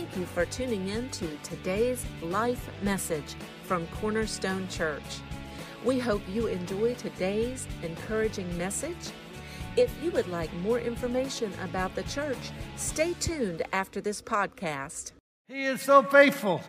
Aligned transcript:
Thank 0.00 0.16
you 0.16 0.24
for 0.24 0.46
tuning 0.46 0.88
in 0.88 1.10
to 1.10 1.28
today's 1.42 2.06
life 2.22 2.70
message 2.80 3.34
from 3.64 3.86
Cornerstone 3.88 4.66
Church. 4.68 5.02
We 5.84 5.98
hope 5.98 6.22
you 6.26 6.46
enjoy 6.46 6.94
today's 6.94 7.68
encouraging 7.82 8.56
message. 8.56 9.10
If 9.76 9.94
you 10.02 10.10
would 10.12 10.26
like 10.28 10.50
more 10.54 10.80
information 10.80 11.52
about 11.62 11.94
the 11.94 12.02
church, 12.04 12.38
stay 12.76 13.12
tuned 13.20 13.60
after 13.74 14.00
this 14.00 14.22
podcast. 14.22 15.12
He 15.48 15.64
is 15.64 15.82
so 15.82 16.02
faithful. 16.02 16.62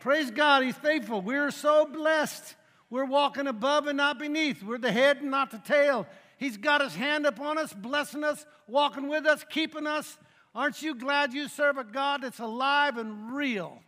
Praise 0.00 0.30
God, 0.30 0.62
He's 0.62 0.74
faithful. 0.74 1.20
We're 1.20 1.50
so 1.50 1.84
blessed. 1.84 2.54
We're 2.88 3.04
walking 3.04 3.46
above 3.46 3.88
and 3.88 3.98
not 3.98 4.18
beneath. 4.18 4.62
We're 4.62 4.78
the 4.78 4.90
head 4.90 5.18
and 5.18 5.30
not 5.30 5.50
the 5.50 5.58
tail. 5.58 6.06
He's 6.38 6.56
got 6.56 6.80
His 6.80 6.94
hand 6.94 7.26
upon 7.26 7.58
us, 7.58 7.74
blessing 7.74 8.24
us, 8.24 8.46
walking 8.66 9.06
with 9.06 9.26
us, 9.26 9.44
keeping 9.50 9.86
us. 9.86 10.16
Aren't 10.56 10.80
you 10.80 10.94
glad 10.94 11.34
you 11.34 11.48
serve 11.48 11.76
a 11.76 11.84
God 11.84 12.22
that's 12.22 12.38
alive 12.38 12.96
and 12.96 13.34
real? 13.34 13.78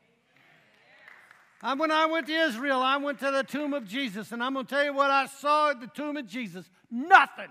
When 1.62 1.90
I 1.90 2.04
went 2.04 2.26
to 2.26 2.34
Israel, 2.34 2.82
I 2.82 2.98
went 2.98 3.20
to 3.20 3.30
the 3.30 3.42
tomb 3.42 3.72
of 3.72 3.88
Jesus, 3.88 4.32
and 4.32 4.42
I'm 4.42 4.52
going 4.52 4.66
to 4.66 4.74
tell 4.74 4.84
you 4.84 4.92
what 4.92 5.10
I 5.10 5.26
saw 5.26 5.70
at 5.70 5.80
the 5.80 5.86
tomb 5.86 6.18
of 6.18 6.26
Jesus 6.26 6.68
nothing. 6.90 7.48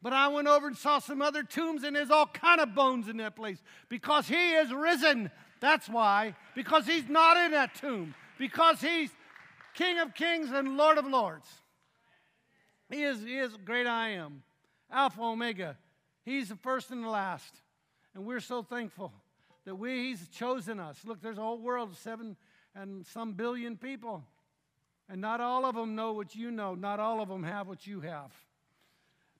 But 0.00 0.12
I 0.12 0.28
went 0.28 0.46
over 0.46 0.68
and 0.68 0.76
saw 0.76 1.00
some 1.00 1.20
other 1.20 1.42
tombs, 1.42 1.82
and 1.82 1.96
there's 1.96 2.12
all 2.12 2.26
kind 2.26 2.60
of 2.60 2.76
bones 2.76 3.08
in 3.08 3.16
that 3.16 3.34
place 3.34 3.60
because 3.88 4.28
he 4.28 4.52
is 4.52 4.72
risen. 4.72 5.28
That's 5.60 5.88
why. 5.88 6.36
Because 6.54 6.86
he's 6.86 7.08
not 7.08 7.36
in 7.36 7.50
that 7.50 7.74
tomb. 7.74 8.14
Because 8.38 8.80
he's 8.80 9.10
King 9.74 9.98
of 9.98 10.14
kings 10.14 10.50
and 10.52 10.76
Lord 10.76 10.96
of 10.96 11.06
lords. 11.06 11.48
He 12.88 13.02
is, 13.02 13.20
he 13.22 13.38
is 13.38 13.56
great 13.64 13.86
I 13.86 14.10
am. 14.10 14.42
Alpha, 14.90 15.20
Omega. 15.22 15.76
He's 16.24 16.50
the 16.50 16.56
first 16.56 16.90
and 16.92 17.02
the 17.02 17.08
last. 17.08 17.60
And 18.14 18.24
we're 18.24 18.40
so 18.40 18.62
thankful 18.62 19.12
that 19.64 19.74
we, 19.74 20.08
he's 20.08 20.28
chosen 20.28 20.80
us. 20.80 20.98
Look, 21.04 21.20
there's 21.20 21.38
a 21.38 21.42
whole 21.42 21.58
world 21.58 21.90
of 21.90 21.96
seven 21.96 22.36
and 22.74 23.06
some 23.06 23.32
billion 23.32 23.76
people. 23.76 24.24
And 25.08 25.20
not 25.20 25.40
all 25.40 25.64
of 25.66 25.74
them 25.74 25.94
know 25.94 26.12
what 26.12 26.34
you 26.34 26.50
know. 26.50 26.74
Not 26.74 27.00
all 27.00 27.20
of 27.20 27.28
them 27.28 27.42
have 27.42 27.68
what 27.68 27.86
you 27.86 28.00
have 28.00 28.32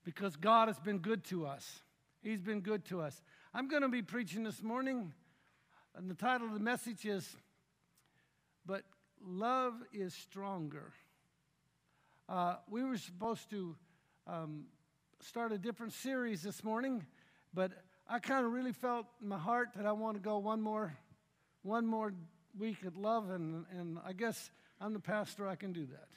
because 0.03 0.35
God 0.35 0.67
has 0.67 0.79
been 0.79 0.99
good 0.99 1.23
to 1.25 1.45
us. 1.45 1.81
He's 2.21 2.41
been 2.41 2.61
good 2.61 2.85
to 2.85 3.01
us. 3.01 3.21
I'm 3.53 3.67
going 3.67 3.81
to 3.81 3.89
be 3.89 4.01
preaching 4.01 4.43
this 4.43 4.61
morning, 4.61 5.13
and 5.95 6.09
the 6.09 6.15
title 6.15 6.47
of 6.47 6.53
the 6.53 6.59
message 6.59 7.05
is 7.05 7.35
But 8.65 8.83
Love 9.25 9.73
is 9.93 10.13
Stronger. 10.13 10.91
Uh, 12.27 12.55
we 12.69 12.83
were 12.83 12.97
supposed 12.97 13.49
to 13.49 13.75
um, 14.25 14.65
start 15.21 15.51
a 15.51 15.57
different 15.57 15.93
series 15.93 16.41
this 16.41 16.63
morning, 16.63 17.05
but 17.53 17.71
I 18.07 18.19
kind 18.19 18.45
of 18.45 18.51
really 18.51 18.73
felt 18.73 19.05
in 19.21 19.29
my 19.29 19.37
heart 19.37 19.69
that 19.75 19.85
I 19.85 19.91
want 19.91 20.17
to 20.17 20.21
go 20.21 20.37
one 20.37 20.61
more, 20.61 20.97
one 21.61 21.85
more 21.85 22.13
week 22.57 22.77
at 22.85 22.95
love, 22.95 23.29
and, 23.29 23.65
and 23.71 23.97
I 24.05 24.13
guess 24.13 24.51
I'm 24.81 24.93
the 24.93 24.99
pastor, 24.99 25.47
I 25.47 25.55
can 25.55 25.71
do 25.71 25.85
that. 25.87 26.07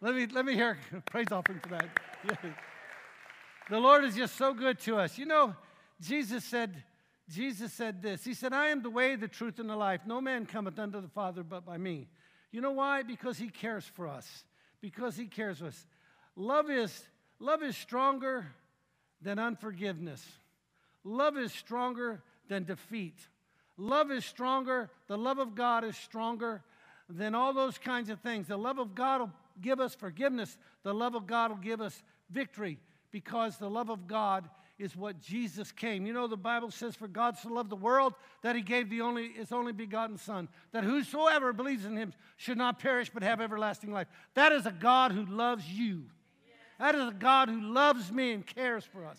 Let 0.00 0.14
me, 0.14 0.26
let 0.26 0.44
me 0.44 0.54
hear 0.54 0.78
praise 1.06 1.26
offering 1.32 1.60
for 1.60 1.70
that. 1.70 1.88
Yeah. 2.24 2.50
The 3.68 3.80
Lord 3.80 4.04
is 4.04 4.14
just 4.14 4.36
so 4.36 4.54
good 4.54 4.78
to 4.82 4.96
us. 4.98 5.18
You 5.18 5.26
know, 5.26 5.52
Jesus 6.00 6.44
said, 6.44 6.84
Jesus 7.28 7.72
said 7.72 8.00
this. 8.00 8.24
He 8.24 8.32
said, 8.32 8.52
I 8.52 8.68
am 8.68 8.80
the 8.80 8.90
way, 8.90 9.16
the 9.16 9.26
truth, 9.26 9.58
and 9.58 9.68
the 9.68 9.74
life. 9.74 10.02
No 10.06 10.20
man 10.20 10.46
cometh 10.46 10.78
unto 10.78 11.00
the 11.00 11.08
Father 11.08 11.42
but 11.42 11.66
by 11.66 11.76
me. 11.76 12.06
You 12.52 12.60
know 12.60 12.70
why? 12.70 13.02
Because 13.02 13.38
he 13.38 13.48
cares 13.48 13.84
for 13.84 14.06
us. 14.06 14.44
Because 14.80 15.16
he 15.16 15.26
cares 15.26 15.58
for 15.58 15.66
us. 15.66 15.86
Love 16.36 16.70
is, 16.70 17.08
love 17.40 17.64
is 17.64 17.76
stronger 17.76 18.46
than 19.26 19.40
unforgiveness. 19.40 20.24
Love 21.02 21.36
is 21.36 21.52
stronger 21.52 22.22
than 22.48 22.62
defeat. 22.62 23.18
Love 23.76 24.12
is 24.12 24.24
stronger. 24.24 24.88
The 25.08 25.18
love 25.18 25.38
of 25.38 25.56
God 25.56 25.82
is 25.82 25.96
stronger 25.96 26.62
than 27.08 27.34
all 27.34 27.52
those 27.52 27.76
kinds 27.76 28.08
of 28.08 28.20
things. 28.20 28.46
The 28.46 28.56
love 28.56 28.78
of 28.78 28.94
God 28.94 29.20
will 29.20 29.32
give 29.60 29.80
us 29.80 29.96
forgiveness. 29.96 30.56
The 30.84 30.94
love 30.94 31.16
of 31.16 31.26
God 31.26 31.50
will 31.50 31.58
give 31.58 31.80
us 31.80 32.00
victory 32.30 32.78
because 33.10 33.58
the 33.58 33.68
love 33.68 33.90
of 33.90 34.06
God 34.06 34.48
is 34.78 34.94
what 34.94 35.20
Jesus 35.20 35.72
came. 35.72 36.06
You 36.06 36.12
know, 36.12 36.28
the 36.28 36.36
Bible 36.36 36.70
says, 36.70 36.94
For 36.94 37.08
God 37.08 37.36
so 37.36 37.48
loved 37.48 37.70
the 37.70 37.74
world 37.74 38.14
that 38.42 38.54
he 38.54 38.62
gave 38.62 38.88
the 38.90 39.00
only, 39.00 39.32
his 39.32 39.50
only 39.50 39.72
begotten 39.72 40.18
Son, 40.18 40.48
that 40.70 40.84
whosoever 40.84 41.52
believes 41.52 41.84
in 41.84 41.96
him 41.96 42.12
should 42.36 42.58
not 42.58 42.78
perish 42.78 43.10
but 43.12 43.24
have 43.24 43.40
everlasting 43.40 43.92
life. 43.92 44.06
That 44.34 44.52
is 44.52 44.66
a 44.66 44.72
God 44.72 45.10
who 45.10 45.26
loves 45.26 45.68
you. 45.68 46.04
That 46.78 46.94
is 46.94 47.08
a 47.08 47.12
God 47.12 47.48
who 47.48 47.60
loves 47.60 48.12
me 48.12 48.32
and 48.32 48.46
cares 48.46 48.84
for 48.84 49.06
us. 49.06 49.18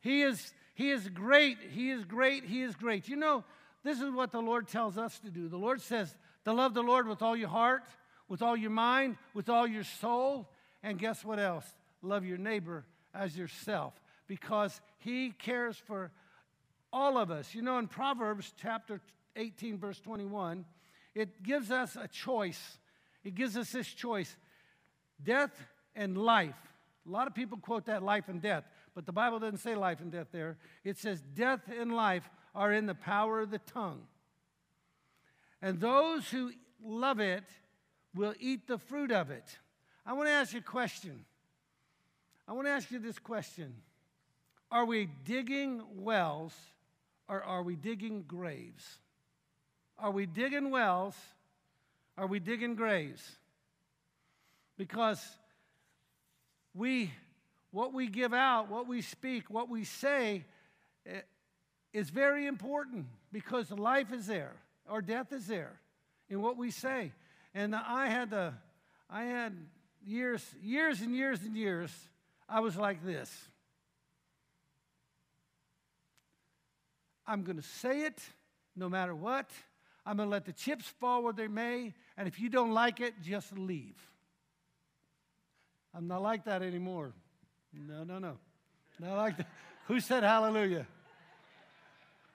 He 0.00 0.22
is, 0.22 0.52
he 0.74 0.90
is 0.90 1.08
great. 1.08 1.58
He 1.70 1.90
is 1.90 2.04
great. 2.04 2.44
He 2.44 2.62
is 2.62 2.74
great. 2.74 3.08
You 3.08 3.16
know, 3.16 3.44
this 3.84 4.00
is 4.00 4.10
what 4.10 4.32
the 4.32 4.40
Lord 4.40 4.68
tells 4.68 4.98
us 4.98 5.18
to 5.20 5.30
do. 5.30 5.48
The 5.48 5.56
Lord 5.56 5.80
says 5.80 6.14
to 6.44 6.52
love 6.52 6.74
the 6.74 6.82
Lord 6.82 7.06
with 7.08 7.22
all 7.22 7.36
your 7.36 7.48
heart, 7.48 7.84
with 8.28 8.42
all 8.42 8.56
your 8.56 8.70
mind, 8.70 9.16
with 9.34 9.48
all 9.48 9.66
your 9.66 9.84
soul, 9.84 10.48
and 10.82 10.98
guess 10.98 11.24
what 11.24 11.38
else? 11.38 11.64
Love 12.02 12.24
your 12.24 12.38
neighbor 12.38 12.84
as 13.14 13.36
yourself 13.36 13.94
because 14.26 14.80
he 14.98 15.30
cares 15.30 15.76
for 15.76 16.10
all 16.92 17.18
of 17.18 17.30
us. 17.30 17.54
You 17.54 17.62
know, 17.62 17.78
in 17.78 17.88
Proverbs 17.88 18.52
chapter 18.60 19.00
18, 19.36 19.78
verse 19.78 20.00
21, 20.00 20.64
it 21.14 21.42
gives 21.42 21.70
us 21.70 21.96
a 21.96 22.08
choice. 22.08 22.78
It 23.24 23.34
gives 23.34 23.56
us 23.56 23.72
this 23.72 23.88
choice 23.88 24.36
death 25.22 25.52
and 25.94 26.16
life. 26.16 26.56
A 27.06 27.10
lot 27.10 27.26
of 27.26 27.34
people 27.34 27.58
quote 27.58 27.86
that 27.86 28.02
life 28.02 28.28
and 28.28 28.42
death, 28.42 28.64
but 28.94 29.06
the 29.06 29.12
Bible 29.12 29.38
doesn't 29.38 29.58
say 29.58 29.74
life 29.74 30.00
and 30.00 30.10
death 30.10 30.28
there. 30.32 30.56
It 30.84 30.98
says 30.98 31.22
death 31.34 31.60
and 31.78 31.94
life 31.94 32.28
are 32.54 32.72
in 32.72 32.86
the 32.86 32.94
power 32.94 33.40
of 33.40 33.50
the 33.50 33.58
tongue. 33.58 34.02
And 35.62 35.80
those 35.80 36.28
who 36.28 36.52
love 36.82 37.20
it 37.20 37.44
will 38.14 38.34
eat 38.40 38.66
the 38.66 38.78
fruit 38.78 39.12
of 39.12 39.30
it. 39.30 39.58
I 40.04 40.14
want 40.14 40.28
to 40.28 40.32
ask 40.32 40.52
you 40.52 40.60
a 40.60 40.62
question. 40.62 41.24
I 42.48 42.52
want 42.52 42.66
to 42.66 42.70
ask 42.70 42.90
you 42.90 42.98
this 42.98 43.18
question 43.18 43.74
Are 44.70 44.84
we 44.84 45.08
digging 45.24 45.82
wells 45.96 46.54
or 47.28 47.42
are 47.42 47.62
we 47.62 47.76
digging 47.76 48.24
graves? 48.26 48.98
Are 49.98 50.10
we 50.10 50.26
digging 50.26 50.70
wells? 50.70 51.16
Are 52.18 52.26
we 52.26 52.38
digging 52.38 52.74
graves? 52.74 53.22
Because 54.76 55.22
we, 56.76 57.10
what 57.70 57.92
we 57.92 58.06
give 58.06 58.34
out, 58.34 58.70
what 58.70 58.86
we 58.86 59.02
speak, 59.02 59.48
what 59.48 59.68
we 59.68 59.84
say 59.84 60.44
eh, 61.06 61.20
is 61.92 62.10
very 62.10 62.46
important 62.46 63.06
because 63.32 63.70
life 63.70 64.12
is 64.12 64.26
there 64.26 64.52
or 64.88 65.00
death 65.00 65.32
is 65.32 65.46
there 65.46 65.80
in 66.28 66.42
what 66.42 66.56
we 66.56 66.70
say. 66.70 67.12
And 67.54 67.74
I 67.74 68.08
had 68.08 68.30
the, 68.30 68.52
I 69.08 69.24
had 69.24 69.56
years, 70.04 70.44
years 70.62 71.00
and 71.00 71.14
years 71.14 71.40
and 71.42 71.56
years, 71.56 71.90
I 72.48 72.60
was 72.60 72.76
like 72.76 73.04
this. 73.04 73.32
I'm 77.26 77.42
going 77.42 77.56
to 77.56 77.62
say 77.62 78.02
it 78.02 78.20
no 78.76 78.88
matter 78.88 79.14
what. 79.14 79.50
I'm 80.04 80.18
going 80.18 80.28
to 80.28 80.30
let 80.30 80.44
the 80.44 80.52
chips 80.52 80.86
fall 81.00 81.24
where 81.24 81.32
they 81.32 81.48
may. 81.48 81.94
And 82.16 82.28
if 82.28 82.38
you 82.38 82.48
don't 82.48 82.72
like 82.72 83.00
it, 83.00 83.14
just 83.22 83.56
leave. 83.58 83.96
I'm 85.96 86.06
not 86.08 86.20
like 86.20 86.44
that 86.44 86.62
anymore. 86.62 87.14
No, 87.72 88.04
no, 88.04 88.18
no. 88.18 88.36
Not 89.00 89.16
like 89.16 89.38
that. 89.38 89.48
Who 89.86 89.98
said 90.00 90.22
hallelujah? 90.22 90.86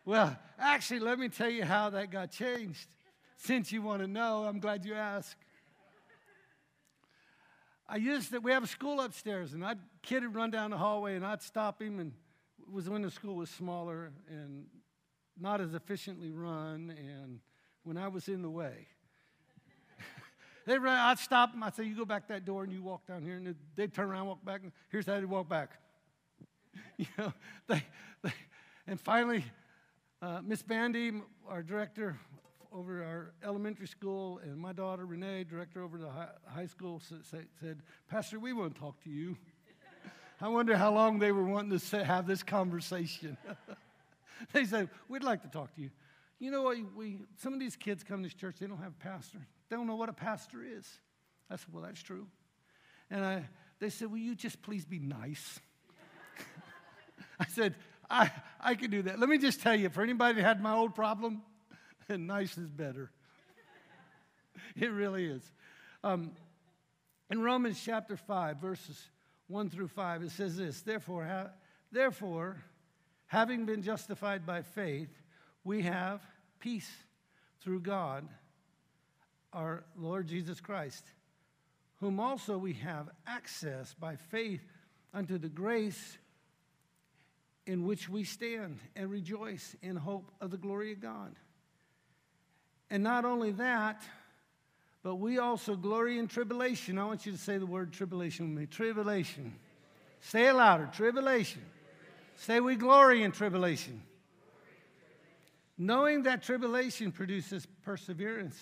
Well, 0.03 0.35
actually, 0.57 1.01
let 1.01 1.19
me 1.19 1.29
tell 1.29 1.49
you 1.49 1.63
how 1.63 1.91
that 1.91 2.09
got 2.09 2.31
changed. 2.31 2.87
Since 3.37 3.71
you 3.71 3.83
want 3.83 4.01
to 4.01 4.07
know, 4.07 4.45
I'm 4.45 4.59
glad 4.59 4.83
you 4.83 4.95
asked. 4.95 5.35
I 7.87 7.97
used 7.97 8.31
that 8.31 8.41
we 8.41 8.51
have 8.51 8.63
a 8.63 8.67
school 8.67 8.99
upstairs, 8.99 9.53
and 9.53 9.63
I'd 9.63 9.77
kid 10.01 10.23
would 10.23 10.33
run 10.33 10.49
down 10.49 10.71
the 10.71 10.77
hallway, 10.77 11.15
and 11.15 11.23
I'd 11.23 11.43
stop 11.43 11.79
him. 11.79 11.99
And 11.99 12.13
it 12.59 12.71
was 12.71 12.89
when 12.89 13.03
the 13.03 13.11
school 13.11 13.35
was 13.35 13.49
smaller 13.51 14.11
and 14.27 14.65
not 15.39 15.61
as 15.61 15.75
efficiently 15.75 16.31
run, 16.31 16.95
and 16.97 17.41
when 17.83 17.97
I 17.97 18.07
was 18.07 18.27
in 18.27 18.41
the 18.41 18.49
way. 18.49 18.87
They'd 20.65 20.77
run, 20.79 20.97
I'd 20.97 21.19
stop 21.19 21.51
them. 21.51 21.63
I'd 21.63 21.75
say, 21.75 21.83
"You 21.83 21.95
go 21.95 22.05
back 22.05 22.27
that 22.27 22.45
door, 22.45 22.63
and 22.63 22.71
you 22.71 22.81
walk 22.81 23.05
down 23.07 23.21
here." 23.23 23.37
And 23.37 23.55
they'd 23.75 23.93
turn 23.93 24.09
around, 24.09 24.27
walk 24.27 24.43
back. 24.45 24.61
And 24.63 24.71
here's 24.89 25.05
how 25.05 25.19
they 25.19 25.25
walk 25.25 25.49
back. 25.49 25.71
you 26.97 27.07
know, 27.17 27.33
they, 27.67 27.83
they, 28.23 28.33
and 28.87 28.99
finally, 28.99 29.43
uh, 30.21 30.41
Miss 30.43 30.61
Bandy, 30.61 31.13
our 31.47 31.63
director, 31.63 32.17
over 32.71 33.03
our 33.03 33.33
elementary 33.43 33.87
school, 33.87 34.39
and 34.43 34.57
my 34.57 34.71
daughter 34.71 35.05
Renee, 35.05 35.43
director 35.43 35.83
over 35.83 35.97
the 35.97 36.09
high, 36.09 36.29
high 36.47 36.65
school, 36.65 37.01
said, 37.59 37.81
Pastor, 38.09 38.39
we 38.39 38.53
want 38.53 38.75
to 38.75 38.79
talk 38.79 39.01
to 39.03 39.09
you. 39.09 39.35
I 40.41 40.47
wonder 40.47 40.77
how 40.77 40.93
long 40.93 41.19
they 41.19 41.31
were 41.31 41.43
wanting 41.43 41.77
to 41.77 42.05
have 42.05 42.27
this 42.27 42.43
conversation. 42.43 43.37
they 44.53 44.65
said, 44.65 44.89
We'd 45.09 45.23
like 45.23 45.41
to 45.41 45.49
talk 45.49 45.75
to 45.75 45.81
you. 45.81 45.91
You 46.39 46.49
know 46.49 46.63
what? 46.63 46.77
We, 46.95 47.19
some 47.37 47.53
of 47.53 47.59
these 47.59 47.75
kids 47.75 48.03
come 48.03 48.23
to 48.23 48.23
this 48.23 48.33
church, 48.33 48.55
they 48.59 48.67
don't 48.67 48.77
have 48.77 48.93
a 48.99 49.03
pastor. 49.03 49.45
They 49.71 49.77
don't 49.77 49.87
know 49.87 49.95
what 49.95 50.09
a 50.09 50.13
pastor 50.13 50.57
is. 50.61 50.85
I 51.49 51.55
said, 51.55 51.67
Well, 51.71 51.83
that's 51.83 52.03
true. 52.03 52.27
And 53.09 53.23
I, 53.23 53.45
they 53.79 53.89
said, 53.89 54.11
Will 54.11 54.17
you 54.17 54.35
just 54.35 54.61
please 54.61 54.83
be 54.83 54.99
nice? 54.99 55.61
I 57.39 57.45
said, 57.45 57.75
I, 58.09 58.29
I 58.59 58.75
can 58.75 58.91
do 58.91 59.03
that. 59.03 59.17
Let 59.17 59.29
me 59.29 59.37
just 59.37 59.61
tell 59.61 59.73
you 59.73 59.87
for 59.87 60.03
anybody 60.03 60.35
that 60.35 60.43
had 60.43 60.61
my 60.61 60.73
old 60.73 60.93
problem, 60.93 61.41
nice 62.09 62.57
is 62.57 62.67
better. 62.69 63.11
it 64.75 64.91
really 64.91 65.27
is. 65.27 65.41
Um, 66.03 66.33
in 67.29 67.41
Romans 67.41 67.81
chapter 67.81 68.17
5, 68.17 68.57
verses 68.57 69.01
1 69.47 69.69
through 69.69 69.87
5, 69.87 70.23
it 70.23 70.31
says 70.31 70.57
this 70.57 70.81
Therefore, 70.81 71.23
ha- 71.23 71.51
therefore 71.93 72.61
having 73.27 73.65
been 73.65 73.83
justified 73.83 74.45
by 74.45 74.63
faith, 74.63 75.07
we 75.63 75.83
have 75.83 76.21
peace 76.59 76.91
through 77.61 77.79
God, 77.79 78.27
our 79.53 79.83
Lord 79.97 80.27
Jesus 80.27 80.59
Christ, 80.59 81.03
whom 81.97 82.19
also 82.19 82.57
we 82.57 82.73
have 82.73 83.09
access 83.27 83.93
by 83.93 84.15
faith 84.15 84.61
unto 85.13 85.37
the 85.37 85.49
grace 85.49 86.17
in 87.65 87.85
which 87.85 88.09
we 88.09 88.23
stand 88.23 88.79
and 88.95 89.09
rejoice 89.09 89.75
in 89.81 89.95
hope 89.95 90.31
of 90.41 90.51
the 90.51 90.57
glory 90.57 90.93
of 90.93 90.99
God. 90.99 91.35
And 92.89 93.03
not 93.03 93.23
only 93.23 93.51
that, 93.53 94.03
but 95.03 95.15
we 95.15 95.37
also 95.37 95.75
glory 95.75 96.19
in 96.19 96.27
tribulation. 96.27 96.97
I 96.97 97.05
want 97.05 97.25
you 97.25 97.31
to 97.31 97.37
say 97.37 97.57
the 97.57 97.65
word 97.65 97.93
tribulation 97.93 98.49
with 98.49 98.59
me. 98.59 98.65
Tribulation. 98.67 99.53
Say 100.19 100.47
it 100.47 100.53
louder. 100.53 100.89
Tribulation. 100.91 101.61
Say 102.35 102.59
we 102.59 102.75
glory 102.75 103.23
in 103.23 103.31
tribulation. 103.31 104.01
Knowing 105.77 106.23
that 106.23 106.43
tribulation 106.43 107.11
produces 107.11 107.65
perseverance, 107.83 108.57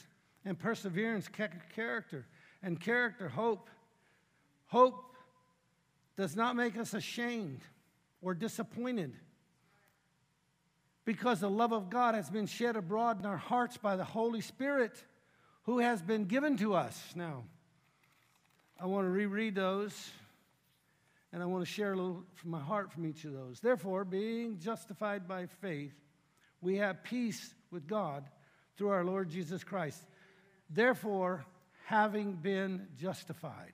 and 0.50 0.58
perseverance, 0.58 1.28
character, 1.76 2.26
and 2.64 2.80
character, 2.82 3.30
hope. 3.30 3.70
Hope 4.66 5.16
does 6.18 6.36
not 6.36 6.56
make 6.56 6.76
us 6.76 6.94
ashamed 6.96 7.62
or 8.22 8.34
disappointed 8.34 9.14
because 11.06 11.40
the 11.40 11.50
love 11.50 11.72
of 11.72 11.90
God 11.90 12.16
has 12.16 12.30
been 12.30 12.48
shed 12.48 12.76
abroad 12.76 13.20
in 13.20 13.28
our 13.28 13.38
hearts 13.38 13.78
by 13.78 13.96
the 13.96 14.04
Holy 14.04 14.42
Spirit 14.42 15.04
who 15.64 15.80
has 15.80 16.02
been 16.02 16.26
given 16.26 16.58
to 16.58 16.74
us. 16.74 17.00
Now, 17.16 17.44
I 18.80 18.88
want 18.88 19.06
to 19.06 19.12
reread 19.12 19.54
those 19.54 20.12
and 21.32 21.44
I 21.44 21.46
want 21.46 21.64
to 21.64 21.72
share 21.72 21.94
a 21.94 21.96
little 21.96 22.24
from 22.34 22.50
my 22.50 22.60
heart 22.60 22.92
from 22.92 23.06
each 23.06 23.24
of 23.24 23.34
those. 23.34 23.60
Therefore, 23.60 24.04
being 24.04 24.58
justified 24.60 25.28
by 25.28 25.46
faith, 25.62 25.94
we 26.60 26.78
have 26.78 27.04
peace 27.04 27.54
with 27.70 27.86
God 27.86 28.24
through 28.78 28.90
our 28.90 29.04
Lord 29.04 29.30
Jesus 29.30 29.64
Christ. 29.64 30.02
Therefore, 30.70 31.46
having 31.86 32.34
been 32.34 32.88
justified, 32.98 33.74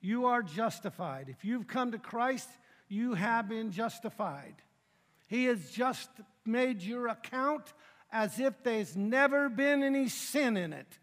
you 0.00 0.26
are 0.26 0.42
justified. 0.42 1.28
If 1.28 1.44
you've 1.44 1.68
come 1.68 1.92
to 1.92 1.98
Christ, 1.98 2.48
you 2.88 3.14
have 3.14 3.48
been 3.48 3.70
justified. 3.70 4.54
He 5.28 5.44
has 5.44 5.70
just 5.70 6.10
made 6.44 6.82
your 6.82 7.08
account 7.08 7.72
as 8.10 8.40
if 8.40 8.62
there's 8.64 8.96
never 8.96 9.48
been 9.48 9.82
any 9.82 10.08
sin 10.08 10.56
in 10.56 10.72
it. 10.72 10.98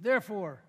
Therefore, 0.00 0.62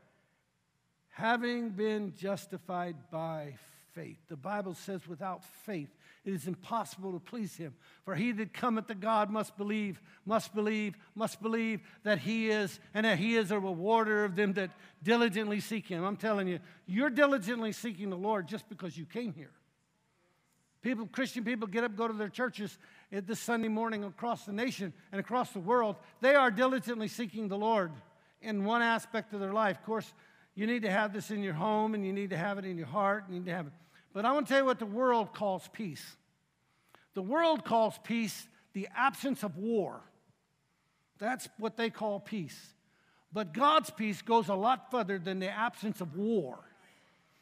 having 1.09 1.69
been 1.69 2.13
justified 2.15 2.95
by 3.09 3.55
faith, 3.93 4.19
the 4.27 4.35
Bible 4.35 4.73
says 4.75 5.07
without 5.07 5.43
faith 5.65 5.89
it 6.23 6.33
is 6.33 6.47
impossible 6.47 7.13
to 7.13 7.19
please 7.19 7.55
him. 7.55 7.73
For 8.05 8.13
he 8.13 8.31
that 8.33 8.53
cometh 8.53 8.87
to 8.87 8.95
God 8.95 9.31
must 9.31 9.57
believe, 9.57 9.99
must 10.25 10.53
believe, 10.53 10.95
must 11.15 11.41
believe 11.41 11.81
that 12.03 12.19
he 12.19 12.49
is, 12.49 12.79
and 12.93 13.05
that 13.05 13.17
he 13.17 13.35
is 13.35 13.51
a 13.51 13.59
rewarder 13.59 14.23
of 14.23 14.35
them 14.35 14.53
that 14.53 14.71
diligently 15.01 15.59
seek 15.59 15.87
him. 15.87 16.03
I'm 16.03 16.17
telling 16.17 16.47
you, 16.47 16.59
you're 16.85 17.09
diligently 17.09 17.71
seeking 17.71 18.11
the 18.11 18.17
Lord 18.17 18.47
just 18.47 18.69
because 18.69 18.95
you 18.97 19.05
came 19.05 19.33
here. 19.33 19.51
People, 20.83 21.07
Christian 21.07 21.43
people 21.43 21.67
get 21.67 21.83
up, 21.83 21.95
go 21.95 22.07
to 22.07 22.13
their 22.13 22.29
churches 22.29 22.77
this 23.11 23.39
Sunday 23.39 23.67
morning 23.67 24.03
across 24.03 24.45
the 24.45 24.53
nation 24.53 24.93
and 25.11 25.19
across 25.19 25.51
the 25.51 25.59
world. 25.59 25.95
They 26.21 26.35
are 26.35 26.49
diligently 26.49 27.07
seeking 27.07 27.47
the 27.47 27.57
Lord 27.57 27.91
in 28.41 28.63
one 28.63 28.81
aspect 28.81 29.33
of 29.33 29.39
their 29.39 29.53
life. 29.53 29.77
Of 29.77 29.85
course, 29.85 30.11
you 30.55 30.67
need 30.67 30.81
to 30.83 30.91
have 30.91 31.13
this 31.13 31.31
in 31.31 31.43
your 31.43 31.53
home 31.53 31.93
and 31.93 32.05
you 32.05 32.13
need 32.13 32.31
to 32.31 32.37
have 32.37 32.57
it 32.57 32.65
in 32.65 32.77
your 32.77 32.87
heart. 32.87 33.25
You 33.29 33.35
need 33.35 33.45
to 33.45 33.53
have 33.53 33.67
it. 33.67 33.73
But 34.13 34.25
I 34.25 34.31
want 34.31 34.47
to 34.47 34.53
tell 34.53 34.61
you 34.61 34.65
what 34.65 34.79
the 34.79 34.85
world 34.85 35.33
calls 35.33 35.69
peace. 35.71 36.17
The 37.13 37.21
world 37.21 37.65
calls 37.65 37.97
peace 38.03 38.47
the 38.73 38.87
absence 38.95 39.43
of 39.43 39.57
war. 39.57 40.01
That's 41.17 41.47
what 41.57 41.77
they 41.77 41.89
call 41.89 42.19
peace. 42.19 42.73
But 43.33 43.53
God's 43.53 43.89
peace 43.89 44.21
goes 44.21 44.49
a 44.49 44.55
lot 44.55 44.91
further 44.91 45.17
than 45.17 45.39
the 45.39 45.49
absence 45.49 46.01
of 46.01 46.15
war. 46.15 46.59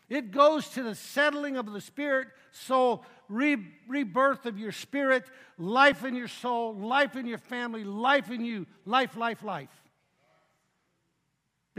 It 0.10 0.32
goes 0.32 0.68
to 0.70 0.84
the 0.84 0.96
settling 0.96 1.56
of 1.56 1.72
the 1.72 1.82
spirit, 1.82 2.30
soul, 2.52 3.06
re- 3.28 3.68
rebirth 3.88 4.46
of 4.46 4.58
your 4.58 4.72
spirit, 4.72 5.24
life 5.58 6.04
in 6.04 6.16
your 6.16 6.28
soul, 6.28 6.74
life 6.74 7.16
in 7.16 7.28
your 7.28 7.38
family, 7.38 7.84
life 7.84 8.32
in 8.32 8.44
you, 8.44 8.66
life, 8.86 9.16
life, 9.16 9.44
life. 9.44 9.70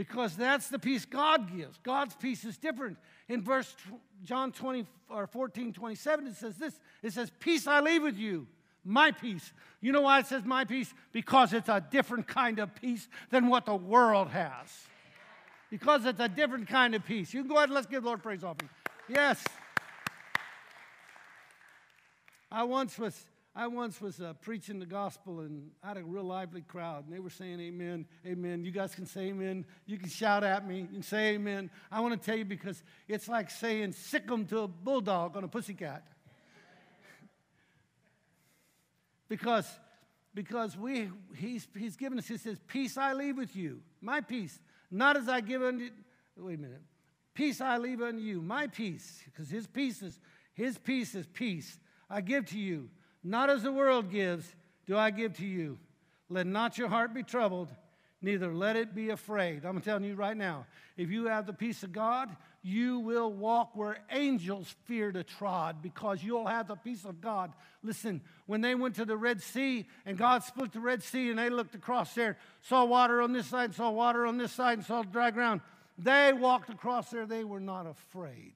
Because 0.01 0.35
that's 0.35 0.67
the 0.69 0.79
peace 0.79 1.05
God 1.05 1.55
gives. 1.55 1.77
God's 1.83 2.15
peace 2.15 2.43
is 2.43 2.57
different. 2.57 2.97
In 3.29 3.43
verse 3.43 3.75
John 4.23 4.51
20 4.51 4.87
or 5.11 5.27
14, 5.27 5.73
27, 5.73 6.25
it 6.25 6.35
says 6.35 6.57
this 6.57 6.79
it 7.03 7.13
says, 7.13 7.31
Peace 7.39 7.67
I 7.67 7.81
leave 7.81 8.01
with 8.01 8.17
you, 8.17 8.47
my 8.83 9.11
peace. 9.11 9.53
You 9.79 9.91
know 9.91 10.01
why 10.01 10.17
it 10.17 10.25
says 10.25 10.43
my 10.43 10.65
peace? 10.65 10.91
Because 11.11 11.53
it's 11.53 11.69
a 11.69 11.85
different 11.91 12.25
kind 12.25 12.57
of 12.57 12.73
peace 12.73 13.07
than 13.29 13.45
what 13.45 13.67
the 13.67 13.75
world 13.75 14.29
has 14.29 14.87
because 15.69 16.03
it's 16.07 16.19
a 16.19 16.27
different 16.27 16.67
kind 16.67 16.95
of 16.95 17.05
peace. 17.05 17.31
You 17.31 17.41
can 17.41 17.49
go 17.49 17.57
ahead 17.57 17.69
and 17.69 17.75
let's 17.75 17.85
give 17.85 18.03
Lord 18.03 18.23
praise 18.23 18.43
offering. 18.43 18.71
Yes. 19.07 19.43
I 22.51 22.63
once 22.63 22.97
was 22.97 23.23
I 23.53 23.67
once 23.67 23.99
was 23.99 24.21
uh, 24.21 24.33
preaching 24.41 24.79
the 24.79 24.85
gospel 24.85 25.41
and 25.41 25.71
I 25.83 25.89
had 25.89 25.97
a 25.97 26.03
real 26.03 26.23
lively 26.23 26.61
crowd, 26.61 27.05
and 27.05 27.13
they 27.13 27.19
were 27.19 27.29
saying 27.29 27.59
amen, 27.59 28.05
amen. 28.25 28.63
You 28.63 28.71
guys 28.71 28.95
can 28.95 29.05
say 29.05 29.23
amen. 29.23 29.65
You 29.85 29.97
can 29.97 30.07
shout 30.07 30.43
at 30.43 30.65
me. 30.65 30.87
and 30.93 31.03
say 31.03 31.35
amen. 31.35 31.69
I 31.91 31.99
want 31.99 32.19
to 32.19 32.25
tell 32.25 32.37
you 32.37 32.45
because 32.45 32.81
it's 33.07 33.27
like 33.27 33.49
saying 33.49 33.91
sick 33.91 34.23
'em 34.31 34.45
to 34.47 34.59
a 34.59 34.67
bulldog 34.67 35.35
on 35.35 35.43
a 35.43 35.49
pussycat. 35.49 36.07
because 39.27 39.69
because 40.33 40.77
we 40.77 41.09
he's 41.35 41.67
he's 41.77 41.97
given 41.97 42.17
us 42.17 42.27
he 42.27 42.37
says 42.37 42.57
peace 42.67 42.97
I 42.97 43.11
leave 43.11 43.37
with 43.37 43.53
you 43.53 43.81
my 43.99 44.21
peace 44.21 44.57
not 44.89 45.17
as 45.17 45.27
I 45.27 45.41
give 45.41 45.61
unto 45.61 45.89
wait 46.37 46.59
a 46.59 46.61
minute. 46.61 46.81
Peace 47.33 47.61
I 47.61 47.77
leave 47.77 48.01
unto 48.01 48.19
you, 48.19 48.41
my 48.41 48.67
peace, 48.67 49.21
because 49.25 49.49
his 49.49 49.65
peace 49.65 50.01
is 50.01 50.19
his 50.53 50.77
peace 50.77 51.15
is 51.15 51.25
peace. 51.27 51.79
I 52.09 52.19
give 52.19 52.45
to 52.47 52.59
you, 52.59 52.89
not 53.23 53.49
as 53.49 53.63
the 53.63 53.71
world 53.71 54.11
gives, 54.11 54.55
do 54.87 54.97
I 54.97 55.11
give 55.11 55.37
to 55.37 55.45
you. 55.45 55.77
Let 56.29 56.47
not 56.47 56.77
your 56.77 56.87
heart 56.87 57.13
be 57.13 57.23
troubled, 57.23 57.69
neither 58.21 58.53
let 58.53 58.75
it 58.75 58.95
be 58.95 59.09
afraid. 59.09 59.65
I'm 59.65 59.81
telling 59.81 60.03
you 60.03 60.15
right 60.15 60.37
now, 60.37 60.65
if 60.97 61.09
you 61.09 61.25
have 61.25 61.45
the 61.45 61.53
peace 61.53 61.83
of 61.83 61.91
God, 61.91 62.35
you 62.63 62.99
will 62.99 63.33
walk 63.33 63.75
where 63.75 63.97
angels 64.11 64.73
fear 64.85 65.11
to 65.11 65.23
trod 65.23 65.81
because 65.81 66.23
you'll 66.23 66.47
have 66.47 66.67
the 66.67 66.75
peace 66.75 67.05
of 67.05 67.19
God. 67.19 67.51
Listen, 67.81 68.21
when 68.45 68.61
they 68.61 68.75
went 68.75 68.95
to 68.95 69.05
the 69.05 69.17
Red 69.17 69.41
Sea 69.41 69.87
and 70.05 70.17
God 70.17 70.43
split 70.43 70.71
the 70.71 70.79
Red 70.79 71.01
Sea 71.01 71.31
and 71.31 71.39
they 71.39 71.49
looked 71.49 71.73
across 71.73 72.13
there, 72.13 72.37
saw 72.61 72.85
water 72.85 73.21
on 73.21 73.33
this 73.33 73.47
side, 73.47 73.73
saw 73.73 73.89
water 73.89 74.27
on 74.27 74.37
this 74.37 74.51
side, 74.51 74.77
and 74.77 74.85
saw 74.85 75.01
dry 75.01 75.31
ground, 75.31 75.61
they 75.97 76.33
walked 76.33 76.69
across 76.69 77.09
there. 77.09 77.25
They 77.25 77.43
were 77.43 77.59
not 77.59 77.87
afraid. 77.87 78.53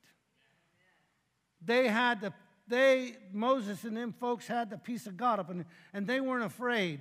They 1.64 1.88
had 1.88 2.22
the, 2.22 2.34
they, 2.68 3.14
Moses 3.32 3.84
and 3.84 3.96
them 3.96 4.14
folks 4.14 4.48
had 4.48 4.70
the 4.70 4.78
peace 4.78 5.06
of 5.08 5.18
God 5.18 5.40
up, 5.40 5.50
and, 5.50 5.66
and 5.94 6.08
they 6.08 6.20
weren't 6.20 6.46
afraid 6.46 7.00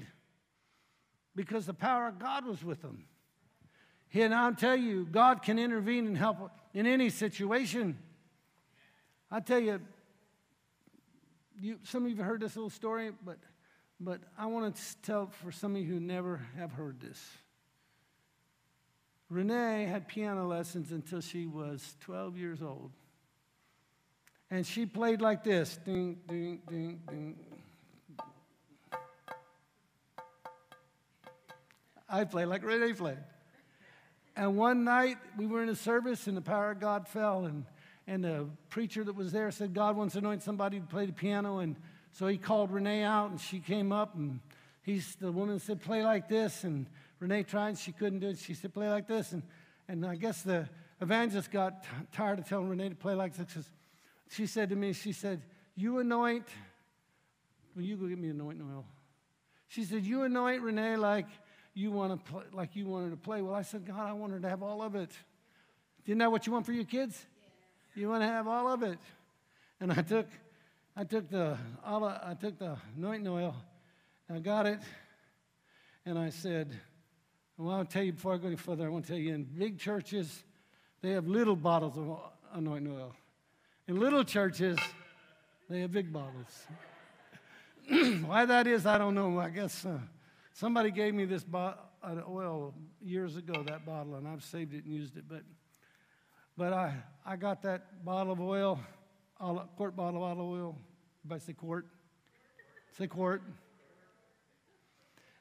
because 1.35 1.67
the 1.67 1.75
power 1.75 2.09
of 2.09 2.19
God 2.19 2.45
was 2.45 2.63
with 2.63 2.83
them. 2.83 3.05
And 4.13 4.35
I'll 4.35 4.55
tell 4.55 4.77
you, 4.77 5.07
God 5.11 5.43
can 5.43 5.59
intervene 5.59 6.07
and 6.07 6.17
help 6.17 6.51
in 6.73 6.87
any 6.87 7.11
situation. 7.11 7.99
I 9.31 9.41
tell 9.41 9.59
you, 9.59 9.81
you, 11.61 11.79
some 11.83 12.05
of 12.05 12.11
you 12.11 12.17
have 12.17 12.27
heard 12.27 12.41
this 12.41 12.55
little 12.55 12.71
story, 12.71 13.11
but, 13.25 13.39
but 13.99 14.21
I 14.39 14.47
want 14.47 14.77
to 14.77 14.83
tell 15.03 15.27
for 15.43 15.51
some 15.51 15.75
of 15.75 15.83
you 15.83 15.95
who 15.95 16.01
never 16.01 16.47
have 16.57 16.73
heard 16.73 17.01
this. 17.01 17.21
Renee 19.31 19.87
had 19.87 20.07
piano 20.07 20.47
lessons 20.47 20.93
until 20.93 21.21
she 21.21 21.47
was 21.47 21.97
12 22.01 22.37
years 22.37 22.63
old. 22.63 22.93
And 24.51 24.67
she 24.67 24.87
played 24.87 25.21
like 25.21 25.43
this 25.43 25.79
ding, 25.85 26.19
ding, 26.29 26.61
ding, 26.69 27.01
ding. 27.09 27.37
I 32.09 32.25
played 32.25 32.47
like 32.47 32.63
Renee 32.65 32.93
played. 32.93 33.19
And 34.37 34.57
one 34.57 34.85
night 34.85 35.17
we 35.37 35.47
were 35.47 35.63
in 35.63 35.69
a 35.69 35.75
service 35.75 36.27
and 36.27 36.37
the 36.37 36.43
power 36.43 36.73
of 36.73 36.81
God 36.81 37.09
fell, 37.09 37.45
and, 37.45 37.65
and 38.07 38.25
the 38.25 38.47
preacher 38.69 39.03
that 39.05 39.15
was 39.15 39.33
there 39.33 39.51
said, 39.51 39.75
God 39.75 39.97
wants 39.97 40.13
to 40.13 40.19
anoint 40.19 40.43
somebody 40.43 40.81
to 40.81 40.87
play 40.87 41.07
the 41.07 41.13
piano. 41.13 41.59
And 41.59 41.77
so 42.13 42.27
he 42.27 42.37
called 42.37 42.71
Renee 42.71 43.03
out, 43.03 43.31
and 43.31 43.41
she 43.41 43.61
came 43.61 43.93
up, 43.93 44.15
and 44.15 44.41
he's, 44.83 45.17
the 45.17 45.33
woman 45.33 45.59
said, 45.59 45.81
Play 45.83 46.05
like 46.05 46.29
this. 46.29 46.65
And 46.65 46.87
Renee 47.19 47.45
tried, 47.45 47.71
and 47.71 47.79
she 47.79 47.93
couldn't 47.93 48.21
do 48.21 48.29
it. 48.29 48.39
She 48.39 48.55
said, 48.55 48.75
Play 48.75 48.89
like 48.91 49.07
this. 49.07 49.33
And, 49.33 49.43
and 49.89 50.05
I 50.05 50.17
guess 50.17 50.43
the, 50.43 50.69
evangelist 51.01 51.51
got 51.51 51.83
t- 51.83 51.89
tired 52.13 52.39
of 52.39 52.49
telling 52.49 52.69
Renee 52.69 52.91
to 52.91 52.95
play 52.95 53.15
like 53.15 53.35
this. 53.37 53.71
She 54.31 54.47
said 54.47 54.71
to 54.71 54.77
me, 54.77 54.93
she 54.93 55.13
said, 55.13 55.43
You 55.77 55.99
anoint, 55.99 56.47
well, 57.75 57.85
you 57.85 57.97
go 57.97 58.07
get 58.07 58.19
me 58.19 58.31
anointing 58.31 58.67
oil. 58.75 58.85
She 59.69 59.85
said, 59.85 60.05
You 60.05 60.23
anoint 60.23 60.63
Renee 60.63 60.97
like 60.97 61.27
you 61.75 61.91
want 61.91 62.13
to 62.13 62.33
play, 62.33 62.45
like 62.53 62.77
you 62.77 62.87
want 62.87 63.05
her 63.05 63.11
to 63.11 63.17
play. 63.17 63.43
Well, 63.43 63.55
I 63.55 63.63
said, 63.63 63.87
God, 63.87 64.09
I 64.09 64.13
want 64.13 64.33
her 64.33 64.41
to 64.41 64.49
have 64.49 64.63
all 64.63 64.83
of 64.83 64.95
it. 64.95 65.11
Isn't 66.07 66.19
that 66.19 66.31
what 66.31 66.47
you 66.47 66.53
want 66.53 66.67
for 66.67 66.73
your 66.73 66.85
kids? 66.85 67.27
Yeah. 67.97 68.03
You 68.03 68.09
want 68.09 68.23
to 68.23 68.27
have 68.27 68.47
all 68.47 68.73
of 68.73 68.83
it. 68.83 68.99
And 69.81 69.93
I 69.93 70.03
took, 70.03 70.29
I 70.97 71.05
took 71.05 71.29
the, 71.29 71.57
I 71.85 72.37
took 72.41 72.59
the 72.59 72.77
anointing 72.97 73.27
oil, 73.27 73.57
and 74.29 74.39
I 74.39 74.41
got 74.41 74.67
it, 74.67 74.79
and 76.07 76.19
I 76.19 76.31
said, 76.31 76.71
well, 77.57 77.77
I'll 77.77 77.85
tell 77.85 78.03
you 78.03 78.13
before 78.13 78.35
I 78.35 78.37
go 78.37 78.47
any 78.47 78.57
further, 78.57 78.87
I 78.87 78.89
want 78.89 79.05
to 79.07 79.13
tell 79.13 79.21
you 79.21 79.35
in 79.35 79.45
big 79.45 79.79
churches, 79.79 80.45
they 81.03 81.11
have 81.11 81.27
little 81.27 81.57
bottles 81.57 81.97
of 81.99 82.19
anointing 82.53 82.93
oil. 82.93 83.15
In 83.87 84.01
little 84.01 84.25
churches, 84.25 84.79
they 85.69 85.81
have 85.81 85.93
big 85.93 86.11
bottles. 86.11 86.67
Why 88.25 88.47
that 88.47 88.67
is, 88.67 88.87
I 88.87 88.97
don't 88.97 89.15
know. 89.15 89.39
I 89.39 89.51
guess 89.51 89.85
uh, 89.85 89.99
somebody 90.55 90.91
gave 90.91 91.13
me 91.13 91.27
this 91.27 91.45
bo- 91.45 91.75
uh, 92.03 92.17
oil 92.27 92.73
years 93.03 93.37
ago, 93.37 93.63
that 93.67 93.85
bottle, 93.85 94.15
and 94.15 94.27
I've 94.27 94.43
saved 94.43 94.73
it 94.73 94.85
and 94.85 94.95
used 94.95 95.19
it. 95.19 95.25
But, 95.29 95.43
but 96.57 96.73
I, 96.73 96.95
I 97.27 97.37
got 97.37 97.61
that 97.63 98.03
bottle 98.07 98.33
of 98.33 98.41
oil, 98.41 98.81
olive, 99.39 99.69
quart 99.77 99.95
bottle 99.95 100.25
of 100.25 100.31
olive 100.31 100.61
oil. 100.61 100.79
Everybody 101.27 101.45
say 101.45 101.53
quart? 101.53 101.87
Say 102.97 103.07
quart. 103.07 103.43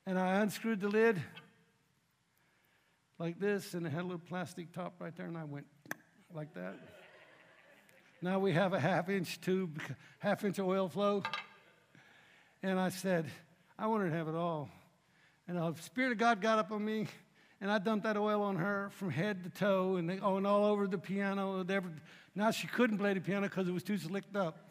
And 0.06 0.20
I 0.20 0.42
unscrewed 0.42 0.82
the 0.82 0.90
lid 0.90 1.22
like 3.20 3.40
this, 3.40 3.74
and 3.74 3.88
it 3.88 3.92
had 3.92 4.02
a 4.02 4.04
little 4.04 4.20
plastic 4.20 4.74
top 4.74 4.96
right 5.00 5.16
there, 5.16 5.28
and 5.28 5.38
I 5.38 5.46
went 5.46 5.66
like 6.34 6.54
that. 6.56 6.76
Now 8.24 8.39
we 8.39 8.53
have 8.53 8.72
a 8.72 8.80
half 8.80 9.10
inch 9.10 9.42
tube, 9.42 9.82
half 10.20 10.46
inch 10.46 10.58
oil 10.58 10.88
flow. 10.88 11.24
And 12.63 12.80
I 12.80 12.88
said, 12.88 13.25
I 13.77 13.88
want 13.88 14.03
her 14.03 14.10
to 14.10 14.15
have 14.15 14.30
it 14.30 14.34
all. 14.34 14.70
And 15.46 15.58
the 15.58 15.74
Spirit 15.82 16.13
of 16.13 16.20
God 16.20 16.39
got 16.39 16.58
up 16.58 16.72
on 16.72 16.86
me, 16.86 17.08
and 17.60 17.70
I 17.70 17.80
dumped 17.80 18.06
that 18.06 18.15
oil 18.15 18.42
on 18.42 18.56
her 18.56 18.92
from 18.92 19.10
head 19.10 19.44
to 19.44 19.50
toe, 19.50 19.98
and, 19.98 20.10
and 20.10 20.22
all 20.24 20.63
over 20.63 20.88
the 20.88 20.98
piano. 20.98 21.65
Now 22.34 22.51
she 22.51 22.65
couldn't 22.65 22.98
play 22.98 23.13
the 23.13 23.20
piano 23.20 23.50
because 23.50 23.68
it 23.68 23.74
was 23.74 23.84
too 23.84 23.98
slicked 23.98 24.38
up. 24.38 24.70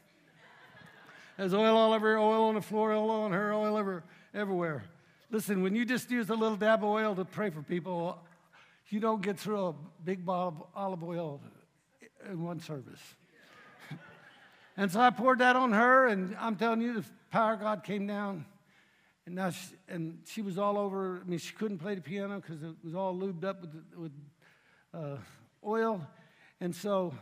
There's 1.36 1.52
oil 1.52 1.76
all 1.76 1.92
over, 1.92 2.16
oil 2.16 2.44
on 2.44 2.54
the 2.54 2.62
floor, 2.62 2.92
oil 2.92 3.10
on 3.10 3.32
her, 3.32 3.52
oil 3.52 3.76
ever, 3.76 4.02
everywhere. 4.32 4.82
Listen, 5.30 5.62
when 5.62 5.74
you 5.74 5.84
just 5.84 6.10
use 6.10 6.30
a 6.30 6.34
little 6.34 6.56
dab 6.56 6.78
of 6.78 6.88
oil 6.88 7.14
to 7.16 7.26
pray 7.26 7.50
for 7.50 7.60
people, 7.60 8.18
you 8.88 8.98
don't 8.98 9.20
get 9.20 9.38
through 9.38 9.66
a 9.66 9.74
big 10.04 10.24
bottle 10.24 10.48
of 10.48 10.62
olive 10.74 11.04
oil 11.04 11.42
in 12.30 12.42
one 12.42 12.58
service. 12.58 13.00
And 14.82 14.90
so 14.90 14.98
I 14.98 15.10
poured 15.10 15.38
that 15.38 15.54
on 15.54 15.70
her, 15.70 16.08
and 16.08 16.36
I'm 16.40 16.56
telling 16.56 16.80
you, 16.80 16.94
the 16.94 17.04
power 17.30 17.52
of 17.52 17.60
God 17.60 17.84
came 17.84 18.04
down. 18.04 18.44
And 19.26 19.36
now, 19.36 19.50
she, 19.50 19.76
and 19.88 20.18
she 20.26 20.42
was 20.42 20.58
all 20.58 20.76
over. 20.76 21.22
I 21.24 21.28
mean, 21.28 21.38
she 21.38 21.54
couldn't 21.54 21.78
play 21.78 21.94
the 21.94 22.00
piano 22.00 22.40
because 22.40 22.64
it 22.64 22.74
was 22.82 22.92
all 22.92 23.14
lubed 23.14 23.44
up 23.44 23.60
with, 23.60 23.70
with 23.96 24.12
uh, 24.92 25.18
oil. 25.64 26.04
And 26.60 26.74
so 26.74 27.14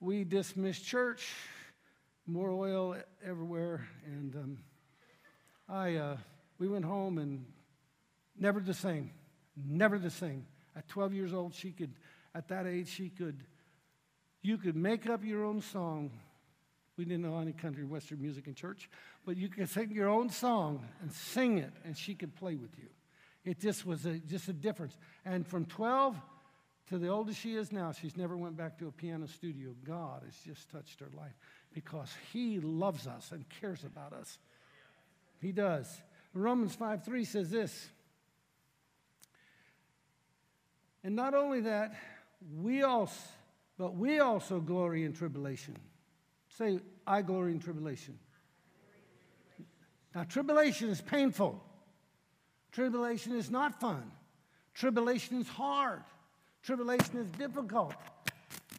we 0.00 0.24
dismissed 0.24 0.86
church, 0.86 1.34
more 2.26 2.50
oil 2.50 2.96
everywhere. 3.22 3.86
And 4.06 4.34
um, 4.34 4.58
I, 5.68 5.96
uh, 5.96 6.16
we 6.58 6.66
went 6.66 6.86
home 6.86 7.18
and 7.18 7.44
never 8.38 8.58
the 8.58 8.72
same, 8.72 9.10
never 9.54 9.98
the 9.98 10.08
same. 10.08 10.46
At 10.74 10.88
12 10.88 11.12
years 11.12 11.34
old, 11.34 11.54
she 11.54 11.72
could, 11.72 11.92
at 12.34 12.48
that 12.48 12.66
age, 12.66 12.88
she 12.88 13.10
could, 13.10 13.44
you 14.40 14.56
could 14.56 14.76
make 14.76 15.06
up 15.06 15.22
your 15.22 15.44
own 15.44 15.60
song. 15.60 16.10
We 16.96 17.04
didn't 17.04 17.22
know 17.22 17.38
any 17.38 17.52
country 17.52 17.84
western 17.84 18.20
music 18.22 18.46
in 18.46 18.54
church, 18.54 18.88
but 19.24 19.36
you 19.36 19.48
could 19.48 19.68
sing 19.68 19.90
your 19.90 20.08
own 20.08 20.30
song 20.30 20.86
and 21.02 21.12
sing 21.12 21.58
it, 21.58 21.72
and 21.84 21.96
she 21.96 22.14
could 22.14 22.34
play 22.34 22.56
with 22.56 22.70
you. 22.78 22.88
It 23.44 23.60
just 23.60 23.84
was 23.84 24.06
a, 24.06 24.18
just 24.18 24.48
a 24.48 24.52
difference. 24.52 24.96
And 25.24 25.46
from 25.46 25.66
12 25.66 26.16
to 26.88 26.98
the 26.98 27.08
oldest 27.08 27.40
she 27.40 27.54
is 27.54 27.70
now, 27.70 27.92
she's 27.92 28.16
never 28.16 28.36
went 28.36 28.56
back 28.56 28.78
to 28.78 28.88
a 28.88 28.92
piano 28.92 29.26
studio. 29.28 29.74
God 29.84 30.22
has 30.24 30.34
just 30.44 30.70
touched 30.70 31.00
her 31.00 31.10
life 31.16 31.36
because 31.72 32.12
He 32.32 32.60
loves 32.60 33.06
us 33.06 33.30
and 33.30 33.44
cares 33.60 33.84
about 33.84 34.12
us. 34.12 34.38
He 35.40 35.52
does. 35.52 36.00
Romans 36.32 36.74
5 36.74 37.04
3 37.04 37.24
says 37.24 37.50
this 37.50 37.88
and 41.06 41.14
not 41.14 41.34
only 41.34 41.60
that, 41.60 41.94
we 42.60 42.82
also, 42.82 43.14
but 43.78 43.94
we 43.94 44.18
also 44.18 44.58
glory 44.58 45.04
in 45.04 45.12
tribulation. 45.12 45.76
Say, 46.56 46.80
I 47.06 47.22
glory 47.22 47.52
in 47.52 47.60
tribulation. 47.60 48.18
Now, 50.14 50.24
tribulation 50.24 50.88
is 50.88 51.00
painful. 51.00 51.62
Tribulation 52.72 53.36
is 53.36 53.50
not 53.50 53.80
fun. 53.80 54.10
Tribulation 54.74 55.40
is 55.40 55.48
hard. 55.48 56.02
Tribulation 56.62 57.16
is 57.18 57.28
difficult. 57.38 57.94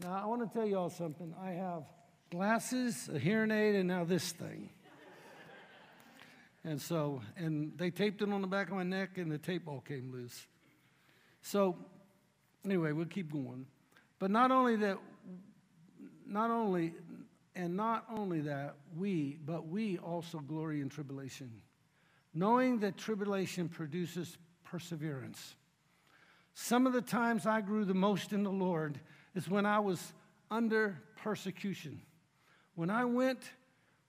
Now, 0.02 0.22
I 0.24 0.26
want 0.26 0.42
to 0.42 0.58
tell 0.58 0.68
you 0.68 0.78
all 0.78 0.90
something. 0.90 1.34
I 1.42 1.52
have 1.52 1.84
glasses, 2.32 3.10
a 3.14 3.20
hearing 3.20 3.52
aid, 3.52 3.76
and 3.76 3.88
now 3.88 4.04
this 4.04 4.32
thing. 4.32 4.70
and 6.64 6.82
so, 6.82 7.22
and 7.36 7.78
they 7.78 7.92
taped 7.92 8.22
it 8.22 8.30
on 8.30 8.42
the 8.42 8.48
back 8.48 8.70
of 8.70 8.76
my 8.76 8.84
neck, 8.84 9.18
and 9.18 9.32
the 9.32 9.38
tape 9.38 9.68
all 9.68 9.82
came 9.82 10.12
loose. 10.12 10.48
So, 11.42 11.78
Anyway, 12.68 12.92
we'll 12.92 13.06
keep 13.06 13.32
going. 13.32 13.66
But 14.20 14.30
not 14.30 14.52
only 14.52 14.76
that, 14.76 14.98
not 16.26 16.52
only, 16.52 16.94
and 17.58 17.76
not 17.76 18.06
only 18.16 18.42
that, 18.42 18.76
we, 18.96 19.40
but 19.44 19.68
we 19.68 19.98
also 19.98 20.38
glory 20.38 20.80
in 20.80 20.90
tribulation, 20.90 21.52
knowing 22.34 22.80
that 22.80 22.98
tribulation 22.98 23.68
produces 23.68 24.38
perseverance. 24.64 25.56
Some 26.54 26.86
of 26.86 26.94
the 26.94 27.02
times 27.02 27.48
I 27.48 27.62
grew 27.62 27.84
the 27.84 27.96
most 27.96 28.32
in 28.32 28.44
the 28.44 28.52
Lord 28.52 29.00
is 29.34 29.50
when 29.50 29.66
I 29.66 29.80
was 29.80 30.14
under 30.52 31.02
persecution. 31.18 32.00
When 32.76 32.92
I 32.92 33.06
went, 33.06 33.40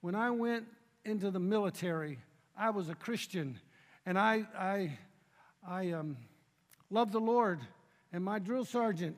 when 0.01 0.13
I 0.13 0.29
went 0.29 0.65
into 1.03 1.31
the 1.31 1.39
military, 1.39 2.19
I 2.55 2.69
was 2.69 2.89
a 2.89 2.95
Christian, 2.95 3.59
and 4.05 4.17
I, 4.19 4.45
I, 4.55 4.97
I 5.67 5.91
um, 5.93 6.17
loved 6.91 7.13
the 7.13 7.19
Lord 7.19 7.61
and 8.13 8.23
my 8.23 8.37
drill 8.37 8.65
sergeant, 8.65 9.17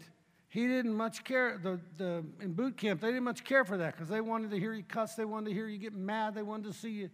he 0.52 0.68
didn't 0.68 0.94
much 0.94 1.24
care, 1.24 1.58
the, 1.64 1.80
the, 1.96 2.26
in 2.42 2.52
boot 2.52 2.76
camp, 2.76 3.00
they 3.00 3.08
didn't 3.08 3.24
much 3.24 3.46
care 3.46 3.64
for 3.64 3.78
that 3.78 3.96
because 3.96 4.10
they 4.10 4.20
wanted 4.20 4.52
to 4.52 4.60
hear 4.60 4.74
you 4.74 4.84
cuss, 4.84 5.16
they 5.16 5.24
wanted 5.24 5.48
to 5.48 5.54
hear 5.54 5.66
you 5.66 5.78
get 5.78 5.94
mad, 5.94 6.36
they 6.36 6.44
wanted 6.44 6.66
to 6.66 6.78
see 6.78 6.90
you 6.90 7.10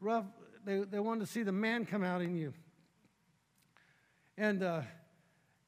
rough, 0.00 0.24
they, 0.64 0.84
they 0.84 1.00
wanted 1.00 1.26
to 1.26 1.26
see 1.26 1.42
the 1.42 1.50
man 1.50 1.84
come 1.84 2.04
out 2.04 2.22
in 2.22 2.36
you. 2.36 2.54
And, 4.38 4.62
uh, 4.62 4.82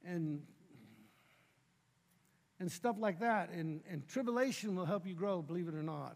and, 0.04 0.42
and 2.60 2.70
stuff 2.70 2.94
like 3.00 3.18
that. 3.18 3.50
And, 3.50 3.80
and 3.90 4.06
tribulation 4.06 4.76
will 4.76 4.86
help 4.86 5.04
you 5.04 5.16
grow, 5.16 5.42
believe 5.42 5.66
it 5.66 5.74
or 5.74 5.82
not. 5.82 6.14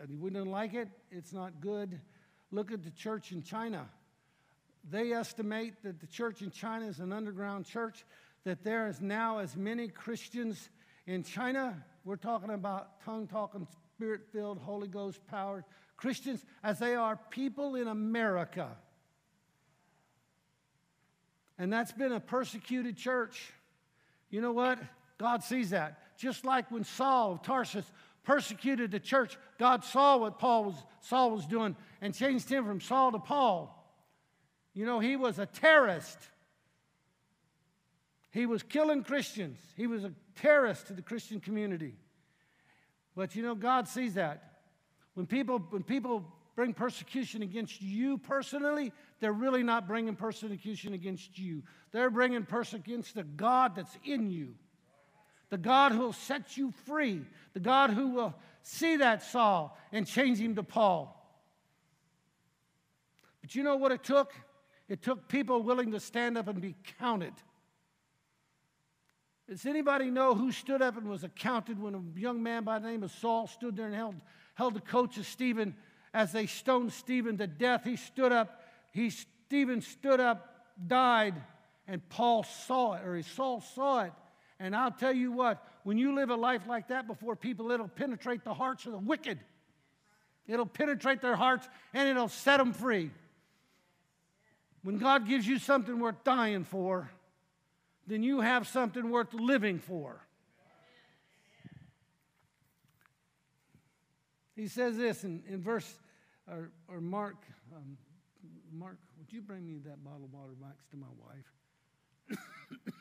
And 0.00 0.20
we 0.20 0.30
don't 0.30 0.50
like 0.50 0.74
it, 0.74 0.88
it's 1.12 1.32
not 1.32 1.60
good. 1.60 2.00
Look 2.50 2.72
at 2.72 2.82
the 2.82 2.90
church 2.90 3.30
in 3.30 3.44
China. 3.44 3.88
They 4.90 5.12
estimate 5.12 5.74
that 5.84 6.00
the 6.00 6.08
church 6.08 6.42
in 6.42 6.50
China 6.50 6.86
is 6.86 6.98
an 6.98 7.12
underground 7.12 7.66
church 7.66 8.04
that 8.44 8.64
there 8.64 8.88
is 8.88 9.00
now 9.00 9.38
as 9.38 9.56
many 9.56 9.88
Christians 9.88 10.70
in 11.06 11.22
China, 11.22 11.84
we're 12.04 12.16
talking 12.16 12.50
about 12.50 13.00
tongue 13.04 13.26
talking, 13.26 13.66
spirit 13.96 14.22
filled, 14.32 14.58
Holy 14.58 14.88
Ghost 14.88 15.20
powered 15.26 15.64
Christians, 15.96 16.44
as 16.62 16.78
they 16.78 16.94
are 16.94 17.18
people 17.30 17.74
in 17.74 17.88
America. 17.88 18.68
And 21.58 21.70
that's 21.70 21.92
been 21.92 22.12
a 22.12 22.20
persecuted 22.20 22.96
church. 22.96 23.52
You 24.30 24.40
know 24.40 24.52
what? 24.52 24.78
God 25.18 25.42
sees 25.42 25.70
that. 25.70 26.16
Just 26.16 26.46
like 26.46 26.70
when 26.70 26.84
Saul 26.84 27.32
of 27.32 27.42
Tarsus 27.42 27.84
persecuted 28.22 28.90
the 28.90 29.00
church, 29.00 29.36
God 29.58 29.84
saw 29.84 30.16
what 30.16 30.38
Paul 30.38 30.64
was, 30.64 30.76
Saul 31.00 31.32
was 31.32 31.44
doing 31.44 31.76
and 32.00 32.14
changed 32.14 32.48
him 32.48 32.64
from 32.64 32.80
Saul 32.80 33.12
to 33.12 33.18
Paul. 33.18 33.76
You 34.72 34.86
know, 34.86 35.00
he 35.00 35.16
was 35.16 35.38
a 35.38 35.46
terrorist. 35.46 36.18
He 38.30 38.46
was 38.46 38.62
killing 38.62 39.02
Christians. 39.02 39.58
He 39.76 39.86
was 39.86 40.04
a 40.04 40.12
terrorist 40.36 40.86
to 40.86 40.92
the 40.92 41.02
Christian 41.02 41.40
community. 41.40 41.94
But 43.16 43.34
you 43.34 43.42
know, 43.42 43.54
God 43.54 43.88
sees 43.88 44.14
that. 44.14 44.44
When 45.14 45.26
people, 45.26 45.58
when 45.70 45.82
people 45.82 46.24
bring 46.54 46.72
persecution 46.72 47.42
against 47.42 47.82
you 47.82 48.18
personally, 48.18 48.92
they're 49.18 49.32
really 49.32 49.62
not 49.62 49.88
bringing 49.88 50.14
persecution 50.14 50.94
against 50.94 51.38
you. 51.38 51.62
They're 51.90 52.10
bringing 52.10 52.44
persecution 52.44 52.92
against 52.92 53.14
the 53.14 53.24
God 53.24 53.74
that's 53.74 53.96
in 54.04 54.30
you. 54.30 54.54
The 55.50 55.58
God 55.58 55.92
who 55.92 55.98
will 55.98 56.12
set 56.12 56.56
you 56.56 56.72
free. 56.86 57.22
The 57.54 57.60
God 57.60 57.90
who 57.90 58.10
will 58.10 58.34
see 58.62 58.96
that 58.98 59.24
Saul 59.24 59.76
and 59.90 60.06
change 60.06 60.38
him 60.38 60.54
to 60.54 60.62
Paul. 60.62 61.16
But 63.40 63.56
you 63.56 63.64
know 63.64 63.76
what 63.76 63.90
it 63.90 64.04
took? 64.04 64.32
It 64.88 65.02
took 65.02 65.28
people 65.28 65.62
willing 65.62 65.90
to 65.92 66.00
stand 66.00 66.38
up 66.38 66.46
and 66.46 66.60
be 66.60 66.76
counted. 66.98 67.32
Does 69.50 69.66
anybody 69.66 70.12
know 70.12 70.36
who 70.36 70.52
stood 70.52 70.80
up 70.80 70.96
and 70.96 71.08
was 71.08 71.24
accounted 71.24 71.82
when 71.82 71.96
a 71.96 72.02
young 72.16 72.40
man 72.40 72.62
by 72.62 72.78
the 72.78 72.86
name 72.86 73.02
of 73.02 73.10
Saul 73.10 73.48
stood 73.48 73.76
there 73.76 73.86
and 73.86 73.94
held, 73.96 74.14
held 74.54 74.74
the 74.74 74.80
coach 74.80 75.18
of 75.18 75.26
Stephen 75.26 75.74
as 76.14 76.30
they 76.30 76.46
stoned 76.46 76.92
Stephen 76.92 77.36
to 77.38 77.48
death? 77.48 77.82
He 77.82 77.96
stood 77.96 78.30
up, 78.30 78.62
he, 78.92 79.10
Stephen 79.10 79.80
stood 79.80 80.20
up, 80.20 80.54
died, 80.86 81.34
and 81.88 82.08
Paul 82.10 82.44
saw 82.44 82.92
it, 82.92 83.04
or 83.04 83.20
Saul 83.24 83.60
saw 83.60 84.04
it. 84.04 84.12
And 84.60 84.76
I'll 84.76 84.92
tell 84.92 85.12
you 85.12 85.32
what, 85.32 85.66
when 85.82 85.98
you 85.98 86.14
live 86.14 86.30
a 86.30 86.36
life 86.36 86.68
like 86.68 86.86
that 86.86 87.08
before 87.08 87.34
people, 87.34 87.72
it'll 87.72 87.88
penetrate 87.88 88.44
the 88.44 88.54
hearts 88.54 88.86
of 88.86 88.92
the 88.92 88.98
wicked. 88.98 89.40
It'll 90.46 90.64
penetrate 90.64 91.22
their 91.22 91.34
hearts 91.34 91.68
and 91.92 92.08
it'll 92.08 92.28
set 92.28 92.58
them 92.58 92.72
free. 92.72 93.10
When 94.84 94.98
God 94.98 95.26
gives 95.26 95.44
you 95.44 95.58
something 95.58 95.98
worth 95.98 96.22
dying 96.22 96.62
for, 96.62 97.10
then 98.10 98.22
you 98.24 98.40
have 98.40 98.66
something 98.66 99.08
worth 99.10 99.32
living 99.32 99.78
for. 99.78 100.26
He 104.56 104.66
says 104.68 104.96
this 104.96 105.22
in, 105.24 105.42
in 105.48 105.62
verse, 105.62 105.98
or, 106.46 106.72
or 106.88 107.00
Mark, 107.00 107.36
um, 107.74 107.96
Mark, 108.72 108.98
would 109.18 109.32
you 109.32 109.40
bring 109.40 109.66
me 109.66 109.78
that 109.86 110.02
bottle 110.04 110.24
of 110.24 110.32
water 110.32 110.54
back 110.60 110.76
to 110.90 110.96
my 110.96 111.06
wife? 111.18 112.38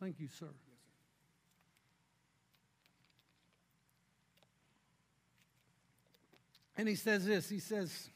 Thank 0.00 0.20
you, 0.20 0.28
sir. 0.28 0.46
And 6.78 6.88
he 6.88 6.94
says 6.94 7.26
this 7.26 7.50
he 7.50 7.58
says, 7.58 8.08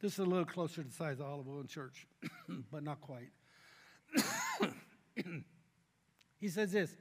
this 0.00 0.12
is 0.12 0.18
a 0.18 0.24
little 0.24 0.44
closer 0.44 0.82
to 0.82 0.88
the 0.88 0.94
size 0.94 1.18
of 1.18 1.26
Olive 1.26 1.48
Oil 1.48 1.60
in 1.60 1.66
Church, 1.66 2.06
but 2.70 2.82
not 2.82 3.00
quite. 3.00 3.30
he 6.40 6.48
says 6.48 6.72
this 6.72 6.94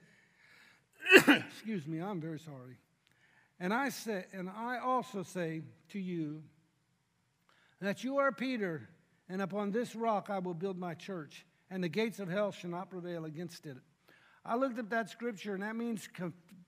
excuse 1.28 1.88
me, 1.88 2.02
I'm 2.02 2.22
very 2.22 2.40
sorry. 2.40 2.78
And 3.60 3.74
I 3.74 3.90
say, 3.90 4.26
and 4.34 4.50
I 4.50 4.80
also 4.80 5.24
say 5.24 5.62
to 5.90 6.00
you 6.00 6.42
that 7.80 8.04
you 8.04 8.18
are 8.18 8.32
Peter, 8.32 8.90
and 9.30 9.42
upon 9.42 9.72
this 9.72 9.96
rock 9.96 10.30
I 10.30 10.40
will 10.40 10.54
build 10.54 10.78
my 10.78 10.94
church, 10.94 11.46
and 11.70 11.84
the 11.84 11.90
gates 11.90 12.20
of 12.20 12.28
hell 12.28 12.52
shall 12.52 12.72
not 12.72 12.90
prevail 12.90 13.26
against 13.26 13.66
it. 13.66 13.78
I 14.44 14.56
looked 14.56 14.80
at 14.80 14.90
that 14.90 15.10
scripture, 15.10 15.54
and 15.54 15.64
that 15.64 15.76
means 15.76 16.10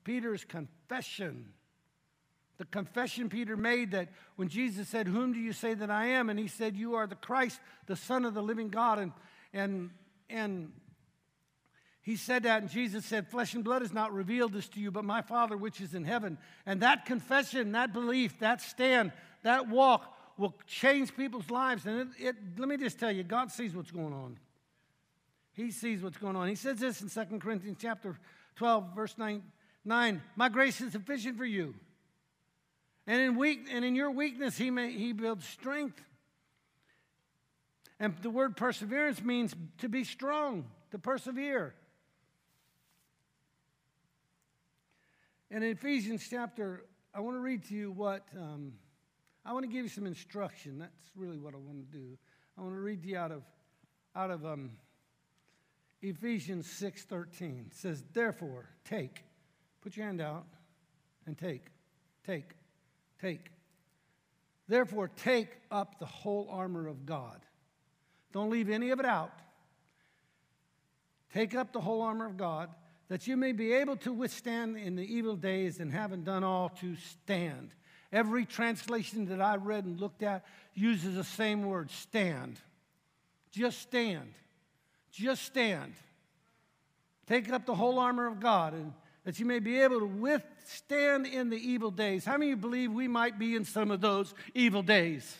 Peter's 0.03 0.45
confession 0.45 1.53
the 2.57 2.65
confession 2.65 3.29
Peter 3.29 3.57
made 3.57 3.91
that 3.91 4.09
when 4.35 4.47
Jesus 4.47 4.87
said, 4.87 5.07
Whom 5.07 5.33
do 5.33 5.39
you 5.39 5.53
say 5.53 5.73
that 5.73 5.89
I 5.89 6.07
am? 6.07 6.29
And 6.29 6.39
he 6.39 6.47
said, 6.47 6.75
You 6.75 6.95
are 6.95 7.07
the 7.07 7.15
Christ, 7.15 7.59
the 7.87 7.95
Son 7.95 8.25
of 8.25 8.33
the 8.33 8.43
living 8.43 8.69
God. 8.69 8.99
And, 8.99 9.11
and, 9.53 9.89
and 10.29 10.71
he 12.03 12.15
said 12.15 12.43
that, 12.43 12.61
and 12.61 12.69
Jesus 12.69 13.05
said, 13.05 13.29
Flesh 13.29 13.53
and 13.53 13.63
blood 13.63 13.81
has 13.81 13.93
not 13.93 14.13
revealed 14.13 14.53
this 14.53 14.67
to 14.69 14.79
you, 14.79 14.91
but 14.91 15.05
my 15.05 15.21
Father 15.21 15.57
which 15.57 15.81
is 15.81 15.95
in 15.95 16.03
heaven. 16.03 16.37
And 16.65 16.81
that 16.81 17.05
confession, 17.05 17.71
that 17.71 17.91
belief, 17.93 18.39
that 18.39 18.61
stand, 18.61 19.13
that 19.41 19.69
walk 19.69 20.13
will 20.37 20.53
change 20.67 21.15
people's 21.15 21.49
lives. 21.49 21.85
And 21.85 22.01
it, 22.01 22.07
it, 22.19 22.35
let 22.57 22.67
me 22.67 22.77
just 22.77 22.99
tell 22.99 23.11
you, 23.11 23.23
God 23.23 23.51
sees 23.51 23.75
what's 23.75 23.91
going 23.91 24.13
on. 24.13 24.37
He 25.53 25.71
sees 25.71 26.01
what's 26.01 26.17
going 26.17 26.35
on. 26.35 26.47
He 26.47 26.55
says 26.55 26.79
this 26.79 27.01
in 27.01 27.09
2 27.09 27.39
Corinthians 27.39 27.77
chapter 27.79 28.17
12, 28.57 28.95
verse 28.95 29.17
9, 29.17 29.41
9 29.85 30.21
My 30.35 30.49
grace 30.49 30.81
is 30.81 30.91
sufficient 30.91 31.37
for 31.37 31.45
you. 31.45 31.73
And 33.05 33.21
in, 33.21 33.35
weak, 33.35 33.67
and 33.69 33.83
in 33.83 33.95
your 33.95 34.11
weakness, 34.11 34.57
he, 34.57 34.69
may, 34.69 34.91
he 34.91 35.11
builds 35.11 35.45
strength. 35.45 36.01
And 37.99 38.15
the 38.21 38.29
word 38.29 38.55
perseverance 38.55 39.21
means 39.21 39.53
to 39.79 39.89
be 39.89 40.03
strong, 40.03 40.65
to 40.91 40.99
persevere. 40.99 41.75
And 45.51 45.63
in 45.63 45.71
Ephesians 45.71 46.25
chapter, 46.29 46.85
I 47.13 47.19
want 47.19 47.35
to 47.35 47.41
read 47.41 47.63
to 47.65 47.75
you 47.75 47.91
what, 47.91 48.25
um, 48.35 48.73
I 49.45 49.53
want 49.53 49.65
to 49.65 49.71
give 49.71 49.83
you 49.83 49.89
some 49.89 50.07
instruction. 50.07 50.79
That's 50.79 51.11
really 51.15 51.37
what 51.37 51.53
I 51.53 51.57
want 51.57 51.77
to 51.77 51.97
do. 51.97 52.17
I 52.57 52.61
want 52.61 52.73
to 52.73 52.79
read 52.79 53.03
to 53.03 53.09
you 53.09 53.17
out 53.17 53.31
of, 53.31 53.43
out 54.15 54.31
of 54.31 54.45
um, 54.45 54.71
Ephesians 56.01 56.67
6.13. 56.67 57.67
It 57.67 57.73
says, 57.75 58.03
therefore, 58.13 58.69
take. 58.85 59.23
Put 59.81 59.97
your 59.97 60.05
hand 60.05 60.21
out 60.21 60.45
and 61.27 61.37
take. 61.37 61.65
Take. 62.25 62.53
Take. 63.23 63.45
Therefore, 64.67 65.07
take 65.07 65.47
up 65.71 65.97
the 65.97 66.05
whole 66.05 66.49
armor 66.51 66.87
of 66.87 67.05
God. 67.05 67.39
Don't 68.33 68.49
leave 68.49 68.69
any 68.69 68.89
of 68.89 68.99
it 68.99 69.05
out. 69.05 69.31
Take 71.33 71.55
up 71.55 71.71
the 71.71 71.79
whole 71.79 72.01
armor 72.01 72.25
of 72.25 72.35
God 72.35 72.69
that 73.07 73.25
you 73.25 73.37
may 73.37 73.53
be 73.53 73.71
able 73.71 73.95
to 73.97 74.11
withstand 74.11 74.75
in 74.75 74.97
the 74.97 75.03
evil 75.03 75.37
days 75.37 75.79
and 75.79 75.91
having 75.91 76.23
done 76.23 76.43
all 76.43 76.67
to 76.81 76.95
stand. 76.97 77.69
Every 78.11 78.45
translation 78.45 79.27
that 79.27 79.41
I 79.41 79.55
read 79.55 79.85
and 79.85 80.01
looked 80.01 80.21
at 80.21 80.43
uses 80.73 81.15
the 81.15 81.23
same 81.23 81.63
word 81.63 81.91
stand. 81.91 82.59
Just 83.51 83.79
stand. 83.79 84.33
Just 85.11 85.43
stand. 85.43 85.93
Take 87.27 87.49
up 87.51 87.65
the 87.65 87.75
whole 87.75 87.99
armor 87.99 88.27
of 88.27 88.41
God 88.41 88.73
and 88.73 88.93
that 89.23 89.39
you 89.39 89.45
may 89.45 89.59
be 89.59 89.79
able 89.79 89.99
to 89.99 90.05
withstand 90.05 91.25
in 91.25 91.49
the 91.49 91.57
evil 91.57 91.91
days. 91.91 92.25
How 92.25 92.37
many 92.37 92.55
believe 92.55 92.91
we 92.91 93.07
might 93.07 93.39
be 93.39 93.55
in 93.55 93.63
some 93.63 93.91
of 93.91 94.01
those 94.01 94.33
evil 94.53 94.81
days? 94.81 95.37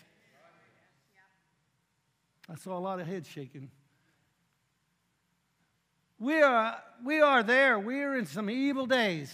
I 2.49 2.55
saw 2.55 2.77
a 2.77 2.79
lot 2.79 2.99
of 2.99 3.07
heads 3.07 3.27
shaking. 3.27 3.69
We 6.19 6.41
are, 6.41 6.77
we 7.03 7.19
are 7.19 7.43
there. 7.43 7.79
We 7.79 8.01
are 8.01 8.15
in 8.15 8.25
some 8.25 8.49
evil 8.49 8.85
days. 8.85 9.31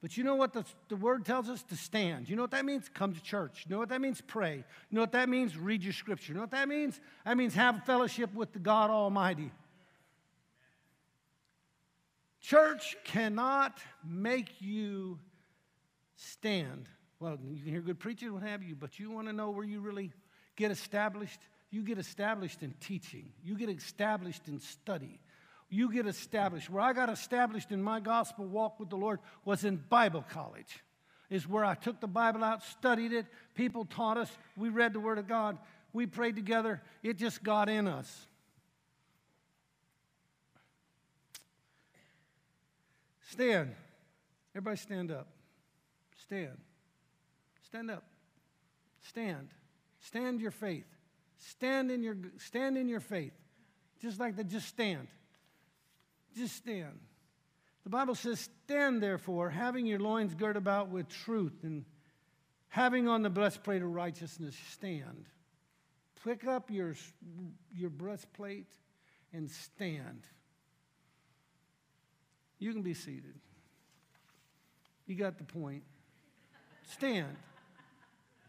But 0.00 0.16
you 0.16 0.24
know 0.24 0.34
what 0.34 0.52
the, 0.52 0.64
the 0.88 0.96
word 0.96 1.24
tells 1.24 1.48
us? 1.48 1.62
To 1.64 1.76
stand. 1.76 2.28
You 2.28 2.36
know 2.36 2.42
what 2.42 2.50
that 2.50 2.64
means? 2.64 2.88
Come 2.92 3.14
to 3.14 3.22
church. 3.22 3.64
You 3.66 3.74
know 3.74 3.78
what 3.78 3.90
that 3.90 4.00
means? 4.00 4.20
Pray. 4.20 4.56
You 4.56 4.94
know 4.96 5.00
what 5.00 5.12
that 5.12 5.28
means? 5.28 5.56
Read 5.56 5.84
your 5.84 5.92
scripture. 5.92 6.32
You 6.32 6.36
know 6.36 6.42
what 6.42 6.50
that 6.50 6.68
means? 6.68 6.98
That 7.24 7.36
means 7.36 7.54
have 7.54 7.84
fellowship 7.84 8.34
with 8.34 8.52
the 8.52 8.58
God 8.58 8.90
Almighty. 8.90 9.52
Church 12.42 12.96
cannot 13.04 13.78
make 14.04 14.60
you 14.60 15.18
stand. 16.16 16.88
Well, 17.20 17.38
you 17.48 17.62
can 17.62 17.72
hear 17.72 17.80
good 17.80 18.00
preaching, 18.00 18.32
what 18.34 18.42
have 18.42 18.62
you, 18.62 18.74
but 18.74 18.98
you 18.98 19.10
want 19.10 19.28
to 19.28 19.32
know 19.32 19.50
where 19.50 19.64
you 19.64 19.80
really 19.80 20.10
get 20.56 20.70
established? 20.70 21.40
You 21.70 21.82
get 21.82 21.98
established 21.98 22.62
in 22.62 22.74
teaching, 22.80 23.32
you 23.42 23.56
get 23.56 23.70
established 23.70 24.48
in 24.48 24.60
study. 24.60 25.20
You 25.70 25.90
get 25.90 26.06
established. 26.06 26.68
Where 26.68 26.82
I 26.82 26.92
got 26.92 27.08
established 27.08 27.72
in 27.72 27.82
my 27.82 27.98
gospel 27.98 28.44
walk 28.44 28.78
with 28.78 28.90
the 28.90 28.96
Lord 28.96 29.20
was 29.46 29.64
in 29.64 29.76
Bible 29.88 30.22
college, 30.28 30.82
is 31.30 31.48
where 31.48 31.64
I 31.64 31.74
took 31.74 31.98
the 31.98 32.06
Bible 32.06 32.44
out, 32.44 32.62
studied 32.62 33.10
it. 33.14 33.24
People 33.54 33.86
taught 33.86 34.18
us. 34.18 34.30
We 34.54 34.68
read 34.68 34.92
the 34.92 35.00
Word 35.00 35.16
of 35.16 35.26
God. 35.26 35.56
We 35.94 36.04
prayed 36.04 36.36
together. 36.36 36.82
It 37.02 37.16
just 37.16 37.42
got 37.42 37.70
in 37.70 37.88
us. 37.88 38.26
Stand. 43.32 43.74
Everybody 44.54 44.76
stand 44.76 45.10
up. 45.10 45.26
Stand. 46.22 46.58
Stand 47.62 47.90
up. 47.90 48.04
Stand. 49.08 49.48
Stand 50.00 50.40
your 50.40 50.50
faith. 50.50 50.84
Stand 51.38 51.90
in 51.90 52.02
your 52.02 52.16
stand 52.36 52.76
in 52.76 52.88
your 52.88 53.00
faith. 53.00 53.32
Just 54.02 54.20
like 54.20 54.36
the 54.36 54.44
just 54.44 54.68
stand. 54.68 55.08
Just 56.36 56.56
stand. 56.56 57.00
The 57.84 57.90
Bible 57.90 58.14
says, 58.14 58.50
Stand 58.66 59.02
therefore, 59.02 59.48
having 59.48 59.86
your 59.86 59.98
loins 59.98 60.34
girt 60.34 60.58
about 60.58 60.90
with 60.90 61.08
truth, 61.08 61.54
and 61.62 61.86
having 62.68 63.08
on 63.08 63.22
the 63.22 63.30
breastplate 63.30 63.80
of 63.80 63.88
righteousness, 63.88 64.54
stand. 64.72 65.24
Pick 66.22 66.46
up 66.46 66.70
your, 66.70 66.94
your 67.74 67.90
breastplate 67.90 68.70
and 69.32 69.50
stand. 69.50 70.22
You 72.62 72.72
can 72.72 72.82
be 72.82 72.94
seated. 72.94 73.34
You 75.06 75.16
got 75.16 75.36
the 75.36 75.42
point. 75.42 75.82
Stand. 76.92 77.34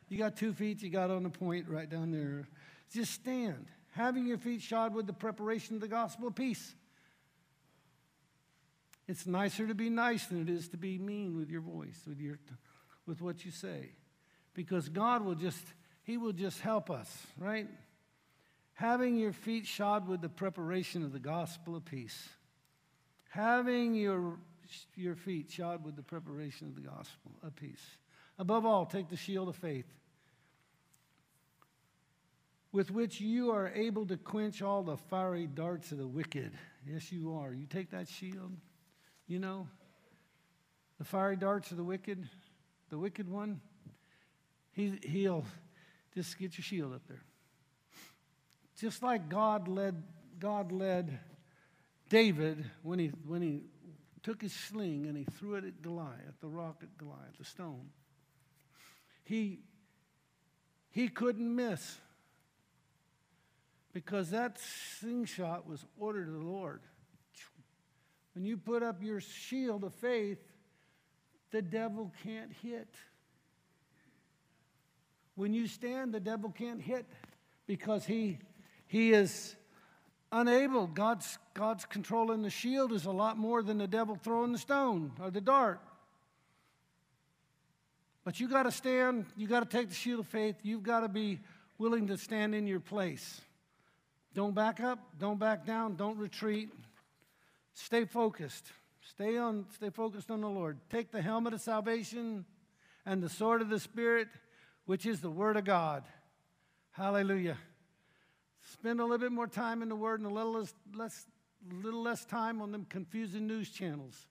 You 0.07 0.19
got 0.19 0.37
two 0.37 0.53
feet, 0.53 0.83
you 0.83 0.91
got 0.91 1.09
on 1.09 1.23
the 1.23 1.31
point 1.31 1.67
right 1.67 1.89
down 1.89 2.11
there. 2.11 2.47
Just 2.93 3.11
stand, 3.11 3.65
having 3.93 4.27
your 4.27 4.37
feet 4.37 4.61
shod 4.61 4.93
with 4.93 5.07
the 5.07 5.13
preparation 5.13 5.73
of 5.73 5.81
the 5.81 5.87
gospel 5.87 6.27
of 6.27 6.35
peace. 6.35 6.75
It's 9.07 9.25
nicer 9.25 9.65
to 9.65 9.73
be 9.73 9.89
nice 9.89 10.27
than 10.27 10.43
it 10.43 10.49
is 10.49 10.69
to 10.69 10.77
be 10.77 10.99
mean 10.99 11.35
with 11.35 11.49
your 11.49 11.61
voice, 11.61 11.99
with, 12.07 12.19
your, 12.19 12.37
with 13.07 13.19
what 13.19 13.43
you 13.43 13.49
say. 13.49 13.93
Because 14.53 14.89
God 14.89 15.25
will 15.25 15.33
just, 15.33 15.65
He 16.03 16.17
will 16.17 16.33
just 16.33 16.59
help 16.59 16.91
us, 16.91 17.25
right? 17.39 17.67
Having 18.75 19.17
your 19.17 19.33
feet 19.33 19.65
shod 19.65 20.07
with 20.07 20.21
the 20.21 20.29
preparation 20.29 21.03
of 21.03 21.13
the 21.13 21.19
gospel 21.19 21.75
of 21.75 21.83
peace 21.83 22.29
having 23.33 23.95
your, 23.95 24.37
your 24.95 25.15
feet 25.15 25.51
shod 25.51 25.83
with 25.83 25.95
the 25.95 26.03
preparation 26.03 26.67
of 26.67 26.75
the 26.75 26.81
gospel 26.81 27.31
of 27.41 27.55
peace. 27.55 27.83
Above 28.37 28.63
all, 28.63 28.85
take 28.85 29.09
the 29.09 29.17
shield 29.17 29.49
of 29.49 29.55
faith, 29.55 29.91
with 32.71 32.91
which 32.91 33.19
you 33.19 33.49
are 33.49 33.69
able 33.69 34.05
to 34.05 34.17
quench 34.17 34.61
all 34.61 34.83
the 34.83 34.97
fiery 34.97 35.47
darts 35.47 35.91
of 35.91 35.97
the 35.97 36.07
wicked. 36.07 36.51
Yes, 36.87 37.11
you 37.11 37.33
are. 37.33 37.51
You 37.51 37.65
take 37.65 37.89
that 37.89 38.07
shield, 38.07 38.51
you 39.25 39.39
know, 39.39 39.67
the 40.99 41.03
fiery 41.03 41.35
darts 41.35 41.71
of 41.71 41.77
the 41.77 41.83
wicked, 41.83 42.29
the 42.91 42.99
wicked 42.99 43.27
one, 43.27 43.61
he, 44.73 44.99
he'll 45.03 45.45
just 46.13 46.37
get 46.37 46.55
your 46.55 46.63
shield 46.63 46.93
up 46.93 47.01
there. 47.07 47.23
Just 48.79 49.01
like 49.01 49.27
God 49.27 49.67
led, 49.67 50.03
God 50.39 50.71
led 50.71 51.19
David 52.13 52.63
when 52.83 52.99
he, 52.99 53.07
when 53.25 53.41
he 53.41 53.63
took 54.21 54.39
his 54.39 54.53
sling 54.53 55.07
and 55.07 55.17
he 55.17 55.23
threw 55.23 55.55
it 55.55 55.65
at 55.65 55.81
Goliath, 55.81 56.39
the 56.41 56.47
rock 56.47 56.83
at 56.83 56.95
Goliath, 56.99 57.39
the 57.39 57.43
stone. 57.43 57.89
He, 59.23 59.61
he 60.91 61.07
couldn't 61.07 61.55
miss 61.55 61.97
because 63.93 64.29
that 64.29 64.59
slingshot 64.99 65.67
was 65.67 65.83
ordered 65.97 66.27
of 66.27 66.35
the 66.35 66.45
Lord. 66.45 66.81
When 68.35 68.45
you 68.45 68.57
put 68.57 68.83
up 68.83 69.01
your 69.01 69.19
shield 69.19 69.83
of 69.83 69.95
faith, 69.95 70.37
the 71.49 71.63
devil 71.63 72.13
can't 72.23 72.51
hit. 72.61 72.93
When 75.33 75.55
you 75.55 75.65
stand, 75.65 76.13
the 76.13 76.19
devil 76.19 76.51
can't 76.51 76.79
hit 76.79 77.07
because 77.65 78.05
he, 78.05 78.37
he 78.85 79.13
is 79.13 79.55
unable. 80.33 80.87
God's, 80.87 81.37
God's 81.53 81.85
controlling 81.85 82.41
the 82.41 82.49
shield 82.49 82.91
is 82.91 83.05
a 83.05 83.11
lot 83.11 83.37
more 83.37 83.61
than 83.63 83.77
the 83.77 83.87
devil 83.87 84.17
throwing 84.21 84.51
the 84.51 84.57
stone 84.57 85.13
or 85.21 85.31
the 85.31 85.39
dart. 85.39 85.79
But 88.25 88.39
you 88.39 88.49
got 88.49 88.63
to 88.63 88.71
stand, 88.71 89.25
you 89.37 89.47
got 89.47 89.69
to 89.69 89.77
take 89.77 89.89
the 89.89 89.95
shield 89.95 90.21
of 90.21 90.27
faith, 90.27 90.55
you've 90.63 90.83
got 90.83 91.01
to 91.01 91.07
be 91.07 91.39
willing 91.77 92.07
to 92.07 92.17
stand 92.17 92.55
in 92.55 92.67
your 92.67 92.79
place. 92.79 93.41
Don't 94.33 94.55
back 94.55 94.79
up, 94.79 94.99
don't 95.19 95.39
back 95.39 95.65
down, 95.65 95.95
don't 95.95 96.17
retreat. 96.17 96.69
Stay 97.73 98.05
focused. 98.05 98.65
Stay 99.09 99.37
on 99.37 99.65
stay 99.75 99.89
focused 99.89 100.31
on 100.31 100.41
the 100.41 100.49
Lord. 100.49 100.79
Take 100.89 101.11
the 101.11 101.21
helmet 101.21 101.53
of 101.53 101.61
salvation 101.61 102.45
and 103.05 103.21
the 103.21 103.29
sword 103.29 103.61
of 103.61 103.69
the 103.69 103.79
spirit, 103.79 104.27
which 104.85 105.05
is 105.05 105.19
the 105.19 105.29
word 105.29 105.57
of 105.57 105.65
God. 105.65 106.03
Hallelujah. 106.91 107.57
Spend 108.71 108.99
a 108.99 109.03
little 109.03 109.17
bit 109.17 109.31
more 109.31 109.47
time 109.47 109.81
in 109.81 109.89
the 109.89 109.95
word 109.95 110.19
and 110.19 110.29
a 110.29 110.33
little 110.33 110.53
less, 110.53 110.73
less 110.93 111.25
little 111.71 112.01
less 112.01 112.25
time 112.25 112.61
on 112.61 112.71
them 112.71 112.85
confusing 112.89 113.47
news 113.47 113.69
channels. 113.69 114.27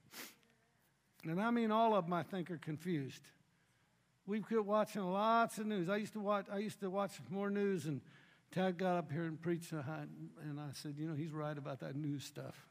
And 1.25 1.40
I 1.40 1.51
mean 1.51 1.71
all 1.71 1.95
of 1.95 2.07
them 2.07 2.12
I 2.12 2.23
think 2.23 2.51
are 2.51 2.59
confused. 2.59 3.23
We've 4.27 4.45
quit 4.45 4.64
watching 4.64 5.03
lots 5.03 5.59
of 5.59 5.66
news. 5.66 5.88
I 5.88 5.97
used 5.97 6.12
to 6.14 6.21
watch 6.21 6.47
I 6.53 6.59
used 6.59 6.81
to 6.81 6.90
watch 6.90 7.12
more 7.31 7.51
news 7.51 7.87
and 7.87 8.01
Tad 8.53 8.77
got 8.77 8.97
up 8.99 9.11
here 9.11 9.25
and 9.25 9.40
preached, 9.40 9.73
and 9.73 10.61
I 10.61 10.73
said, 10.75 10.97
you 10.99 11.09
know, 11.09 11.14
he's 11.14 11.33
right 11.33 11.57
about 11.57 11.81
that 11.81 11.97
news 11.97 12.23
stuff. 12.23 12.66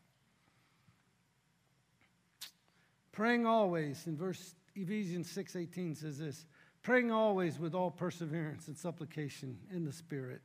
Praying 3.12 3.48
always, 3.48 4.06
in 4.06 4.16
verse 4.16 4.54
Ephesians 4.76 5.28
6:18 5.36 5.98
says 5.98 6.20
this, 6.20 6.46
praying 6.84 7.12
always 7.12 7.58
with 7.58 7.74
all 7.74 7.90
perseverance 7.90 8.68
and 8.68 8.78
supplication 8.78 9.58
in 9.74 9.84
the 9.84 9.92
Spirit. 9.92 10.44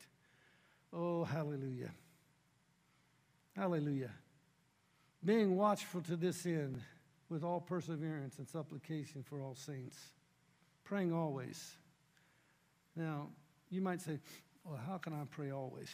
Oh, 0.93 1.25
hallelujah. 1.25 1.91
Hallelujah. 3.55 4.11
Being 5.25 5.57
watchful 5.57 6.03
to 6.03 6.17
this 6.17 6.47
end 6.47 6.81
with 7.29 7.43
all 7.43 7.61
perseverance 7.61 8.39
and 8.39 8.49
supplication 8.49 9.23
for 9.23 9.41
all 9.41 9.55
saints. 9.55 9.99
Praying 10.85 11.13
always. 11.13 11.77
Now, 12.95 13.29
you 13.71 13.81
might 13.81 14.01
say, 14.01 14.19
well, 14.65 14.79
how 14.87 14.99
can 14.99 15.13
I 15.13 15.25
pray 15.31 15.51
always? 15.51 15.91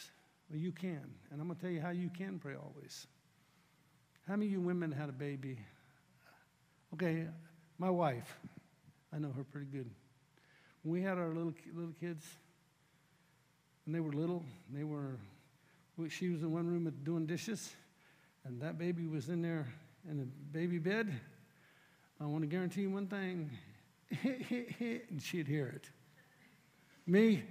Well, 0.51 0.59
you 0.59 0.73
can. 0.73 1.15
And 1.31 1.41
I'm 1.41 1.47
going 1.47 1.57
to 1.57 1.63
tell 1.63 1.71
you 1.71 1.81
how 1.81 1.91
you 1.91 2.11
can 2.11 2.39
pray 2.39 2.55
always. 2.55 3.07
How 4.29 4.35
many 4.35 4.47
of 4.47 4.53
you 4.53 4.61
women 4.61 4.93
had 4.93 5.09
a 5.09 5.13
baby? 5.13 5.59
Okay, 6.95 7.27
my 7.79 7.91
wife, 7.91 8.39
I 9.13 9.19
know 9.19 9.33
her 9.33 9.45
pretty 9.45 9.67
good. 9.67 9.91
When 10.83 10.93
we 10.93 11.03
had 11.03 11.17
our 11.17 11.29
little, 11.29 11.55
little 11.75 11.95
kids, 11.99 12.25
when 13.85 13.93
they 13.93 14.01
were 14.01 14.13
little, 14.13 14.45
they 14.73 14.85
were, 14.85 15.19
she 16.09 16.29
was 16.29 16.43
in 16.43 16.53
one 16.53 16.67
room 16.67 16.93
doing 17.03 17.27
dishes, 17.27 17.73
and 18.45 18.61
that 18.61 18.79
baby 18.79 19.07
was 19.07 19.29
in 19.29 19.43
there 19.43 19.67
in 20.09 20.19
the 20.19 20.27
baby 20.53 20.79
bed. 20.79 21.13
I 22.21 22.27
want 22.27 22.43
to 22.43 22.49
guarantee 22.49 22.83
you 22.83 22.91
one 22.91 23.07
thing, 23.07 23.51
and 24.23 25.21
she'd 25.21 25.49
hear 25.49 25.67
it. 25.67 25.91
Me, 27.07 27.43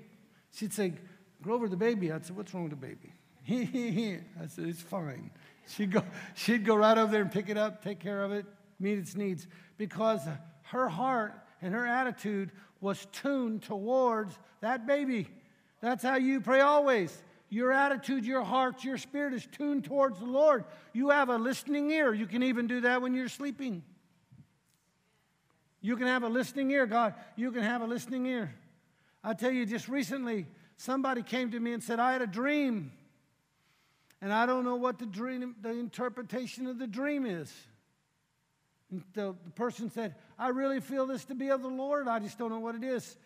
She'd 0.53 0.73
say, 0.73 0.93
Grover, 1.41 1.67
the 1.67 1.77
baby. 1.77 2.11
I'd 2.11 2.25
say, 2.25 2.33
What's 2.33 2.53
wrong 2.53 2.69
with 2.69 2.79
the 2.79 2.87
baby? 2.87 3.13
I 4.41 4.47
said, 4.47 4.65
It's 4.65 4.81
fine. 4.81 5.31
She'd 5.67 5.91
go, 5.91 6.03
she'd 6.35 6.65
go 6.65 6.75
right 6.75 6.97
over 6.97 7.11
there 7.11 7.21
and 7.21 7.31
pick 7.31 7.49
it 7.49 7.57
up, 7.57 7.83
take 7.83 7.99
care 7.99 8.23
of 8.23 8.31
it, 8.31 8.45
meet 8.79 8.97
its 8.97 9.15
needs, 9.15 9.47
because 9.77 10.21
her 10.63 10.89
heart 10.89 11.33
and 11.61 11.73
her 11.73 11.85
attitude 11.85 12.51
was 12.81 13.07
tuned 13.11 13.61
towards 13.63 14.37
that 14.59 14.85
baby. 14.85 15.27
That's 15.81 16.03
how 16.03 16.15
you 16.15 16.39
pray 16.41 16.61
always. 16.61 17.15
Your 17.49 17.73
attitude, 17.73 18.25
your 18.25 18.43
heart, 18.43 18.83
your 18.83 18.97
spirit 18.97 19.33
is 19.33 19.45
tuned 19.45 19.83
towards 19.83 20.19
the 20.19 20.25
Lord. 20.25 20.63
You 20.93 21.09
have 21.09 21.29
a 21.29 21.37
listening 21.37 21.91
ear. 21.91 22.13
You 22.13 22.25
can 22.25 22.43
even 22.43 22.67
do 22.67 22.81
that 22.81 23.01
when 23.01 23.13
you're 23.13 23.27
sleeping. 23.27 23.83
You 25.81 25.97
can 25.97 26.07
have 26.07 26.23
a 26.23 26.29
listening 26.29 26.71
ear, 26.71 26.85
God. 26.85 27.15
You 27.35 27.51
can 27.51 27.63
have 27.63 27.81
a 27.81 27.85
listening 27.85 28.25
ear. 28.27 28.53
I 29.23 29.33
tell 29.33 29.51
you, 29.51 29.65
just 29.65 29.89
recently, 29.89 30.45
somebody 30.77 31.23
came 31.23 31.51
to 31.51 31.59
me 31.59 31.73
and 31.73 31.83
said, 31.83 31.99
I 31.99 32.13
had 32.13 32.21
a 32.21 32.27
dream. 32.27 32.91
And 34.21 34.31
I 34.31 34.45
don't 34.45 34.63
know 34.63 34.75
what 34.75 34.99
the 34.99 35.07
dream, 35.07 35.55
the 35.61 35.71
interpretation 35.71 36.67
of 36.67 36.77
the 36.77 36.87
dream 36.87 37.25
is. 37.25 37.51
And 38.91 39.03
the, 39.13 39.35
the 39.43 39.51
person 39.51 39.89
said, 39.89 40.15
I 40.37 40.49
really 40.49 40.79
feel 40.79 41.07
this 41.07 41.25
to 41.25 41.35
be 41.35 41.49
of 41.49 41.63
the 41.63 41.67
Lord. 41.67 42.07
I 42.07 42.19
just 42.19 42.37
don't 42.37 42.49
know 42.49 42.59
what 42.59 42.75
it 42.75 42.83
is. 42.83 43.17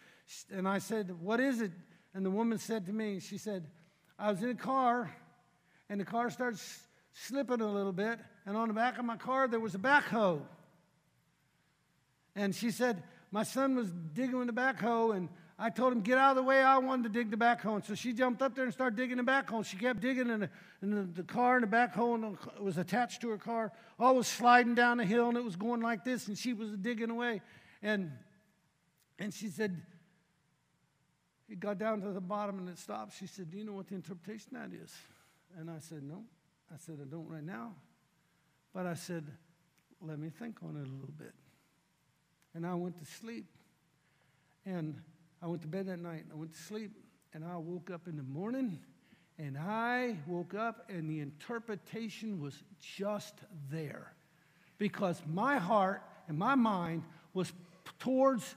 And 0.52 0.68
I 0.68 0.80
said, 0.80 1.12
What 1.22 1.40
is 1.40 1.62
it? 1.62 1.72
And 2.16 2.26
the 2.26 2.32
woman 2.32 2.58
said 2.58 2.86
to 2.88 2.94
me, 2.94 3.20
She 3.20 3.38
said, 3.38 3.68
I 4.18 4.32
was 4.32 4.42
in 4.42 4.50
a 4.50 4.56
car, 4.56 5.14
and 5.90 6.00
the 6.00 6.06
car 6.06 6.32
starts 6.32 6.80
slipping 7.12 7.62
a 7.62 7.72
little 7.72 7.92
bit, 7.92 8.20
and 8.46 8.58
on 8.58 8.70
the 8.70 8.74
back 8.74 8.98
of 8.98 9.06
my 9.06 9.18
car 9.18 9.48
there 9.48 9.60
was 9.60 9.76
a 9.76 9.80
backhoe. 9.80 10.42
And 12.34 12.56
she 12.56 12.72
said, 12.72 13.04
My 13.32 13.44
son 13.44 13.76
was 13.76 13.92
digging 14.14 14.38
with 14.38 14.48
the 14.48 14.54
backhoe, 14.54 15.16
and 15.16 15.28
I 15.60 15.70
told 15.70 15.94
him, 15.94 16.02
get 16.02 16.18
out 16.18 16.32
of 16.32 16.36
the 16.38 16.44
way. 16.44 16.62
I 16.62 16.78
wanted 16.78 17.04
to 17.04 17.10
dig 17.10 17.32
the 17.32 17.38
backhoe. 17.38 17.76
And 17.76 17.86
so 17.86 17.96
she 17.96 18.12
jumped 18.12 18.42
up 18.42 18.56
there 18.56 18.66
and 18.66 18.74
started 18.74 18.98
digging 18.98 19.18
the 19.18 19.24
backhoe. 19.24 19.66
She 19.66 19.78
kept 19.78 20.02
digging, 20.02 20.30
and 20.30 20.44
the, 20.44 20.50
and 20.82 20.94
the, 20.94 21.22
the 21.22 21.24
car 21.24 21.56
and 21.58 21.64
the 21.64 21.68
backhoe 21.68 22.38
was 22.62 22.78
attached 22.78 23.22
to 23.22 23.30
her 23.30 23.38
car. 23.38 23.72
All 23.98 24.16
was 24.16 24.28
sliding 24.28 24.76
down 24.76 24.98
the 24.98 25.06
hill, 25.06 25.30
and 25.30 25.38
it 25.38 25.44
was 25.44 25.56
going 25.56 25.82
like 25.82 26.04
this, 26.04 26.28
and 26.28 26.38
she 26.38 26.54
was 26.54 26.72
digging 26.72 27.10
away. 27.10 27.42
And, 27.82 28.12
and 29.18 29.34
she 29.34 29.48
said, 29.48 29.82
it 31.48 31.60
got 31.60 31.78
down 31.78 32.02
to 32.02 32.12
the 32.12 32.22
bottom 32.22 32.60
and 32.60 32.70
it 32.70 32.78
stopped. 32.78 33.14
She 33.18 33.28
said, 33.28 33.52
Do 33.52 33.58
you 33.58 33.64
know 33.64 33.74
what 33.74 33.88
the 33.88 33.96
interpretation 33.96 34.52
that 34.54 34.72
is? 34.74 34.94
And 35.58 35.70
I 35.70 35.80
said, 35.80 36.04
No. 36.04 36.24
I 36.74 36.78
said, 36.78 36.98
I 37.02 37.06
don't 37.06 37.28
right 37.28 37.44
now. 37.44 37.74
But 38.74 38.88
I 38.88 38.96
said, 38.96 39.26
Let 40.02 40.20
me 40.20 40.30
think 40.30 40.58
on 40.64 40.76
it 40.76 40.88
a 40.88 40.92
little 40.92 41.14
bit. 41.18 41.34
And 42.54 42.66
I 42.66 42.74
went 42.74 43.00
to 43.00 43.06
sleep. 43.06 43.46
And 44.66 45.00
I 45.42 45.48
went 45.48 45.62
to 45.62 45.68
bed 45.68 45.88
that 45.88 46.00
night. 46.00 46.24
And 46.24 46.32
I 46.32 46.36
went 46.36 46.54
to 46.54 46.62
sleep, 46.62 46.92
and 47.34 47.44
I 47.44 47.58
woke 47.58 47.92
up 47.92 48.08
in 48.08 48.18
the 48.18 48.24
morning, 48.24 48.80
and 49.38 49.58
I 49.58 50.16
woke 50.26 50.56
up, 50.56 50.90
and 50.90 51.10
the 51.10 51.20
interpretation 51.20 52.42
was 52.42 52.64
just 52.80 53.36
there, 53.70 54.14
because 54.78 55.22
my 55.28 55.58
heart 55.58 56.02
and 56.28 56.38
my 56.38 56.56
mind 56.56 57.04
was 57.34 57.52
towards 58.00 58.56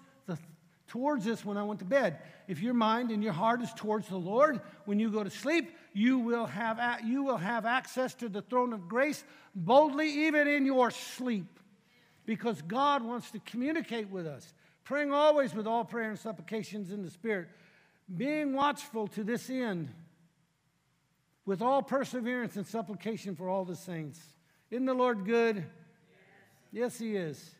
towards 0.88 1.24
this 1.24 1.44
when 1.44 1.56
I 1.56 1.62
went 1.62 1.80
to 1.80 1.86
bed. 1.86 2.18
If 2.48 2.60
your 2.60 2.74
mind 2.74 3.10
and 3.10 3.22
your 3.22 3.32
heart 3.32 3.62
is 3.62 3.72
towards 3.74 4.08
the 4.08 4.16
Lord, 4.16 4.60
when 4.86 4.98
you 4.98 5.10
go 5.10 5.22
to 5.22 5.30
sleep, 5.30 5.70
you 5.92 6.18
will 6.18 6.46
have 6.46 7.04
you 7.04 7.22
will 7.22 7.36
have 7.36 7.64
access 7.64 8.14
to 8.14 8.28
the 8.28 8.42
throne 8.42 8.72
of 8.72 8.88
grace 8.88 9.22
boldly, 9.54 10.26
even 10.26 10.48
in 10.48 10.66
your 10.66 10.90
sleep, 10.90 11.60
because 12.26 12.60
God 12.62 13.02
wants 13.02 13.30
to 13.30 13.38
communicate 13.40 14.08
with 14.08 14.26
us 14.26 14.52
praying 14.88 15.12
always 15.12 15.54
with 15.54 15.66
all 15.66 15.84
prayer 15.84 16.08
and 16.08 16.18
supplications 16.18 16.90
in 16.90 17.02
the 17.02 17.10
Spirit, 17.10 17.46
being 18.16 18.54
watchful 18.54 19.06
to 19.06 19.22
this 19.22 19.50
end, 19.50 19.92
with 21.44 21.60
all 21.60 21.82
perseverance 21.82 22.56
and 22.56 22.66
supplication 22.66 23.36
for 23.36 23.50
all 23.50 23.66
the 23.66 23.76
saints. 23.76 24.18
Isn't 24.70 24.86
the 24.86 24.94
Lord 24.94 25.26
good? 25.26 25.56
Yes, 25.56 25.64
yes 26.72 26.98
He 26.98 27.16
is. 27.16 27.50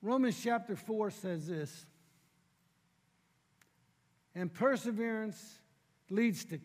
Romans 0.00 0.40
chapter 0.42 0.76
4 0.76 1.10
says 1.10 1.46
this 1.46 1.86
and 4.38 4.52
perseverance 4.52 5.58
leads 6.10 6.44
to 6.44 6.60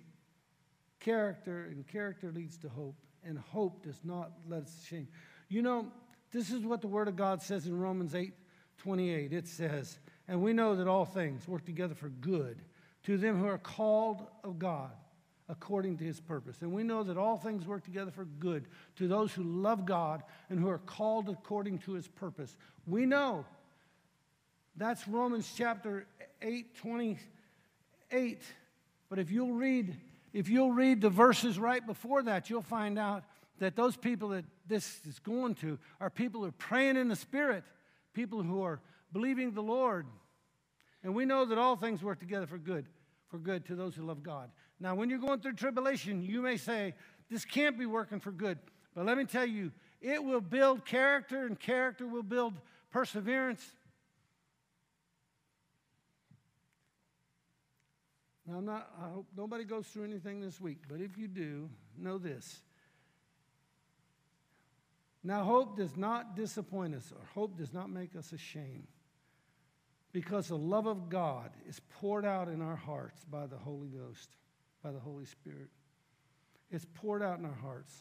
character, 0.99 1.63
and 1.71 1.87
character 1.87 2.31
leads 2.31 2.57
to 2.59 2.69
hope, 2.69 2.95
and 3.23 3.37
hope 3.37 3.83
does 3.83 3.99
not 4.03 4.31
let 4.47 4.63
us 4.63 4.85
shame. 4.87 5.07
You 5.49 5.63
know, 5.63 5.87
this 6.31 6.51
is 6.51 6.63
what 6.63 6.81
the 6.81 6.87
Word 6.87 7.07
of 7.07 7.15
God 7.15 7.41
says 7.41 7.65
in 7.65 7.77
Romans 7.77 8.13
8 8.13 8.33
28. 8.77 9.33
It 9.33 9.47
says, 9.47 9.97
And 10.27 10.41
we 10.41 10.53
know 10.53 10.75
that 10.75 10.87
all 10.87 11.05
things 11.05 11.47
work 11.47 11.65
together 11.65 11.95
for 11.95 12.09
good 12.09 12.61
to 13.03 13.17
them 13.17 13.39
who 13.39 13.47
are 13.47 13.57
called 13.57 14.27
of 14.43 14.59
God 14.59 14.91
according 15.49 15.97
to 15.97 16.03
his 16.03 16.19
purpose. 16.19 16.61
And 16.61 16.71
we 16.71 16.83
know 16.83 17.03
that 17.03 17.17
all 17.17 17.37
things 17.37 17.65
work 17.67 17.83
together 17.83 18.11
for 18.11 18.25
good 18.25 18.65
to 18.95 19.07
those 19.07 19.33
who 19.33 19.43
love 19.43 19.85
God 19.85 20.23
and 20.49 20.59
who 20.59 20.69
are 20.69 20.79
called 20.79 21.29
according 21.29 21.79
to 21.79 21.93
his 21.93 22.07
purpose. 22.07 22.55
We 22.87 23.05
know 23.05 23.45
that's 24.75 25.07
Romans 25.07 25.51
chapter 25.55 26.07
8, 26.41 26.75
28. 26.77 28.41
But 29.09 29.19
if 29.19 29.31
you'll 29.31 29.53
read, 29.53 29.95
if 30.31 30.49
you'll 30.49 30.71
read 30.71 31.01
the 31.01 31.09
verses 31.09 31.59
right 31.59 31.85
before 31.85 32.23
that, 32.23 32.49
you'll 32.49 32.61
find 32.61 32.97
out 32.97 33.23
that 33.59 33.75
those 33.75 33.95
people 33.95 34.29
that 34.29 34.45
this 34.67 34.99
is 35.07 35.19
going 35.19 35.55
to 35.55 35.77
are 35.99 36.09
people 36.09 36.41
who 36.41 36.47
are 36.47 36.51
praying 36.51 36.97
in 36.97 37.07
the 37.07 37.15
Spirit, 37.15 37.63
people 38.13 38.41
who 38.41 38.63
are 38.63 38.81
believing 39.11 39.51
the 39.51 39.61
Lord. 39.61 40.07
And 41.03 41.13
we 41.13 41.25
know 41.25 41.45
that 41.45 41.57
all 41.57 41.75
things 41.75 42.01
work 42.01 42.19
together 42.19 42.47
for 42.47 42.57
good, 42.57 42.87
for 43.27 43.37
good 43.37 43.65
to 43.65 43.75
those 43.75 43.95
who 43.95 44.03
love 44.03 44.23
God. 44.23 44.49
Now, 44.79 44.95
when 44.95 45.09
you're 45.09 45.19
going 45.19 45.39
through 45.39 45.53
tribulation, 45.53 46.23
you 46.23 46.41
may 46.41 46.57
say, 46.57 46.93
This 47.29 47.45
can't 47.45 47.77
be 47.77 47.85
working 47.85 48.19
for 48.19 48.31
good. 48.31 48.57
But 48.95 49.05
let 49.05 49.17
me 49.17 49.25
tell 49.25 49.45
you, 49.45 49.71
it 50.01 50.23
will 50.23 50.41
build 50.41 50.85
character, 50.85 51.45
and 51.45 51.59
character 51.59 52.05
will 52.05 52.23
build 52.23 52.53
perseverance. 52.91 53.63
Now, 58.45 58.57
I'm 58.57 58.65
not, 58.65 58.89
I 59.01 59.09
hope 59.09 59.27
nobody 59.35 59.63
goes 59.63 59.87
through 59.87 60.03
anything 60.03 60.41
this 60.41 60.59
week, 60.59 60.79
but 60.89 60.99
if 60.99 61.17
you 61.17 61.27
do, 61.27 61.69
know 61.97 62.17
this. 62.17 62.61
Now, 65.23 65.43
hope 65.43 65.77
does 65.77 65.95
not 65.95 66.35
disappoint 66.35 66.95
us, 66.95 67.13
or 67.17 67.25
hope 67.33 67.57
does 67.57 67.73
not 67.73 67.89
make 67.89 68.15
us 68.15 68.33
ashamed, 68.33 68.87
because 70.11 70.49
the 70.49 70.57
love 70.57 70.85
of 70.85 71.07
God 71.07 71.51
is 71.67 71.79
poured 72.01 72.25
out 72.25 72.49
in 72.49 72.61
our 72.61 72.75
hearts 72.75 73.23
by 73.23 73.47
the 73.47 73.57
Holy 73.57 73.87
Ghost, 73.87 74.35
by 74.83 74.91
the 74.91 74.99
Holy 74.99 75.25
Spirit. 75.25 75.69
It's 76.69 76.85
poured 76.95 77.23
out 77.23 77.39
in 77.39 77.45
our 77.45 77.57
hearts. 77.61 77.93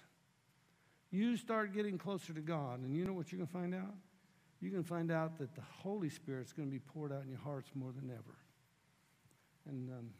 You 1.11 1.37
start 1.37 1.75
getting 1.75 1.99
closer 1.99 2.33
to 2.33 2.41
God, 2.41 2.81
and 2.81 2.97
you 2.97 3.05
know 3.05 3.13
what 3.13 3.33
you 3.33 3.39
can 3.39 3.47
find 3.47 3.75
out? 3.75 3.95
You 4.61 4.71
can 4.71 4.83
find 4.83 5.11
out 5.11 5.39
that 5.39 5.55
the 5.55 5.63
Holy 5.83 6.09
Spirit 6.09 6.47
is 6.47 6.53
going 6.53 6.69
to 6.69 6.73
be 6.73 6.79
poured 6.79 7.13
out 7.13 7.23
in 7.23 7.29
your 7.29 7.39
hearts 7.39 7.71
more 7.75 7.93
than 7.93 8.11
ever. 8.11 8.37
And 9.69 9.91
um, 9.91 10.11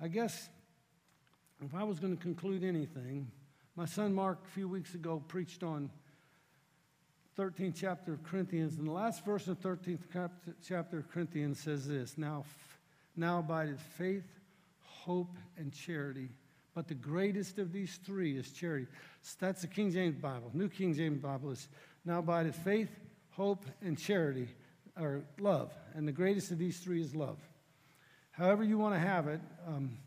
I 0.00 0.08
guess 0.08 0.48
if 1.64 1.74
I 1.74 1.84
was 1.84 2.00
going 2.00 2.16
to 2.16 2.22
conclude 2.22 2.64
anything, 2.64 3.30
my 3.76 3.86
son 3.86 4.12
Mark 4.12 4.38
a 4.46 4.50
few 4.50 4.68
weeks 4.68 4.94
ago 4.94 5.22
preached 5.28 5.62
on 5.62 5.90
13th 7.38 7.74
chapter 7.76 8.12
of 8.12 8.22
Corinthians, 8.22 8.78
and 8.78 8.86
the 8.86 8.92
last 8.92 9.24
verse 9.24 9.48
of 9.48 9.60
13th 9.60 10.00
chapter 10.66 10.98
of 10.98 11.10
Corinthians 11.10 11.58
says 11.58 11.86
this 11.86 12.16
Now, 12.16 12.44
now 13.16 13.38
abideth 13.38 13.80
faith, 13.80 14.24
hope, 14.82 15.36
and 15.56 15.72
charity. 15.72 16.30
But 16.74 16.88
the 16.88 16.94
greatest 16.94 17.58
of 17.58 17.72
these 17.72 18.00
three 18.04 18.36
is 18.36 18.50
charity. 18.50 18.86
So 19.22 19.36
that's 19.40 19.62
the 19.62 19.68
King 19.68 19.92
James 19.92 20.16
Bible. 20.16 20.50
New 20.54 20.68
King 20.68 20.94
James 20.94 21.20
Bible 21.20 21.50
is 21.50 21.68
now 22.04 22.18
abideth 22.18 22.56
faith, 22.56 22.90
hope, 23.30 23.64
and 23.80 23.98
charity, 23.98 24.48
or 24.98 25.22
love. 25.38 25.72
And 25.94 26.06
the 26.06 26.12
greatest 26.12 26.50
of 26.50 26.58
these 26.58 26.78
three 26.78 27.00
is 27.00 27.14
love. 27.14 27.38
However, 28.32 28.64
you 28.64 28.78
want 28.78 28.94
to 28.94 29.00
have 29.00 29.28
it, 29.28 29.40
um, 29.66 29.98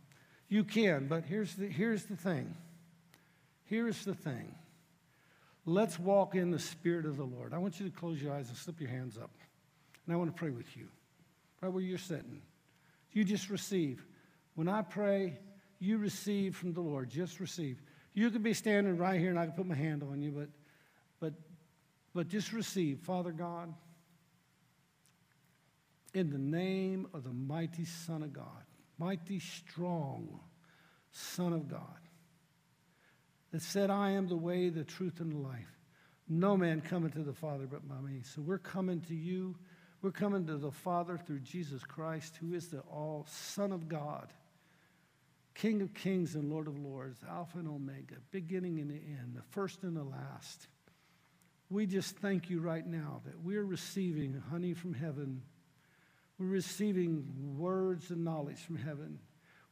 you 0.49 0.63
can. 0.65 1.07
But 1.07 1.23
here's 1.23 1.55
the, 1.55 1.67
here's 1.67 2.03
the 2.05 2.17
thing. 2.17 2.53
Here's 3.63 4.03
the 4.03 4.13
thing. 4.13 4.53
Let's 5.65 5.99
walk 5.99 6.35
in 6.35 6.51
the 6.51 6.59
Spirit 6.59 7.05
of 7.05 7.17
the 7.17 7.23
Lord. 7.25 7.53
I 7.53 7.57
want 7.57 7.79
you 7.79 7.89
to 7.89 7.95
close 7.95 8.21
your 8.21 8.33
eyes 8.33 8.49
and 8.49 8.57
slip 8.57 8.79
your 8.79 8.89
hands 8.89 9.17
up. 9.17 9.31
And 10.05 10.13
I 10.13 10.17
want 10.17 10.33
to 10.33 10.39
pray 10.39 10.49
with 10.49 10.77
you, 10.77 10.87
right 11.61 11.71
where 11.71 11.83
you're 11.83 11.97
sitting. 11.97 12.41
You 13.17 13.23
just 13.23 13.49
receive. 13.49 14.05
When 14.53 14.67
I 14.67 14.83
pray, 14.83 15.39
you 15.79 15.97
receive 15.97 16.55
from 16.55 16.73
the 16.73 16.81
Lord. 16.81 17.09
Just 17.09 17.39
receive. 17.39 17.81
You 18.13 18.29
could 18.29 18.43
be 18.43 18.53
standing 18.53 18.95
right 18.95 19.19
here 19.19 19.31
and 19.31 19.39
I 19.39 19.47
could 19.47 19.55
put 19.55 19.65
my 19.65 19.73
hand 19.73 20.03
on 20.03 20.21
you, 20.21 20.29
but, 20.29 20.49
but, 21.19 21.33
but 22.13 22.27
just 22.27 22.53
receive. 22.53 22.99
Father 22.99 23.31
God, 23.31 23.73
in 26.13 26.29
the 26.29 26.37
name 26.37 27.07
of 27.11 27.23
the 27.23 27.33
mighty 27.33 27.85
Son 27.85 28.21
of 28.21 28.33
God, 28.33 28.65
mighty, 28.99 29.39
strong 29.39 30.39
Son 31.11 31.53
of 31.53 31.67
God, 31.67 31.81
that 33.51 33.63
said, 33.63 33.89
I 33.89 34.11
am 34.11 34.27
the 34.27 34.37
way, 34.37 34.69
the 34.69 34.83
truth, 34.83 35.21
and 35.21 35.31
the 35.31 35.39
life. 35.39 35.79
No 36.29 36.55
man 36.55 36.81
coming 36.81 37.09
to 37.13 37.23
the 37.23 37.33
Father 37.33 37.65
but 37.65 37.87
by 37.89 37.99
me. 37.99 38.21
So 38.21 38.43
we're 38.43 38.59
coming 38.59 39.01
to 39.07 39.15
you. 39.15 39.55
We're 40.01 40.11
coming 40.11 40.45
to 40.47 40.57
the 40.57 40.71
Father 40.71 41.17
through 41.17 41.39
Jesus 41.39 41.83
Christ, 41.83 42.37
who 42.39 42.53
is 42.53 42.67
the 42.67 42.79
all 42.81 43.25
Son 43.29 43.71
of 43.71 43.87
God, 43.87 44.31
King 45.55 45.81
of 45.81 45.93
kings 45.93 46.35
and 46.35 46.51
Lord 46.51 46.67
of 46.67 46.77
lords, 46.77 47.19
Alpha 47.27 47.57
and 47.57 47.67
Omega, 47.67 48.15
beginning 48.31 48.79
and 48.79 48.91
the 48.91 48.95
end, 48.95 49.33
the 49.35 49.41
first 49.49 49.83
and 49.83 49.97
the 49.97 50.03
last. 50.03 50.67
We 51.69 51.85
just 51.85 52.17
thank 52.17 52.49
you 52.49 52.61
right 52.61 52.85
now 52.85 53.21
that 53.25 53.41
we're 53.41 53.65
receiving 53.65 54.41
honey 54.49 54.73
from 54.73 54.93
heaven 54.93 55.41
we're 56.39 56.45
receiving 56.45 57.57
words 57.57 58.11
and 58.11 58.23
knowledge 58.23 58.59
from 58.59 58.77
heaven. 58.77 59.19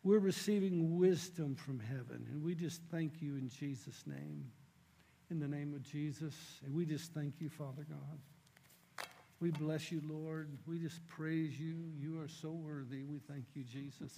We're 0.04 0.20
receiving 0.20 0.98
wisdom 0.98 1.56
from 1.56 1.80
heaven. 1.80 2.28
And 2.32 2.44
we 2.44 2.56
just 2.56 2.82
thank 2.92 3.22
you 3.22 3.36
in 3.36 3.50
Jesus' 3.50 4.04
name. 4.08 4.46
In 5.30 5.40
the 5.40 5.48
name 5.48 5.74
of 5.74 5.84
Jesus. 5.84 6.34
And 6.66 6.74
we 6.74 6.86
just 6.86 7.14
thank 7.14 7.40
you, 7.40 7.50
Father 7.50 7.86
God. 7.88 8.20
We 9.46 9.52
bless 9.52 9.92
you, 9.92 10.02
Lord. 10.10 10.50
We 10.66 10.80
just 10.80 11.06
praise 11.06 11.60
you. 11.60 11.76
You 12.00 12.20
are 12.20 12.28
so 12.28 12.50
worthy. 12.50 13.04
We 13.04 13.20
thank 13.20 13.46
you, 13.54 13.64
Jesus. 13.64 14.12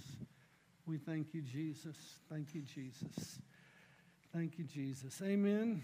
We 0.86 0.98
thank 0.98 1.34
you, 1.34 1.42
Jesus. 1.42 1.98
Thank 2.32 2.56
you, 2.56 2.62
Jesus. 2.62 3.40
Thank 4.34 4.58
you, 4.58 4.63
Jesus. 4.63 5.22
Amen. 5.22 5.84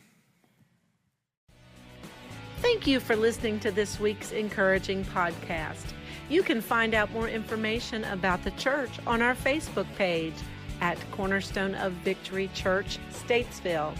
Thank 2.62 2.88
you 2.88 3.01
for 3.01 3.17
listening 3.17 3.60
to 3.60 3.71
this 3.71 3.99
week's 3.99 4.32
encouraging 4.32 5.03
podcast. 5.03 5.91
You 6.29 6.41
can 6.41 6.62
find 6.62 6.93
out 6.93 7.12
more 7.12 7.27
information 7.27 8.06
about 8.06 8.45
the 8.45 8.51
church 8.51 8.91
on 9.06 9.21
our 9.21 9.36
Facebook 9.36 9.93
page 9.97 10.36
at 10.79 10.97
Cornerstone 11.12 11.75
of 11.75 11.91
Victory 11.91 12.49
Church, 12.53 12.97
Statesville. 13.12 13.93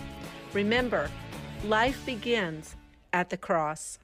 Remember, 0.54 1.12
life 1.66 2.06
begins 2.06 2.78
at 3.12 3.30
the 3.30 3.36
cross. 3.36 4.00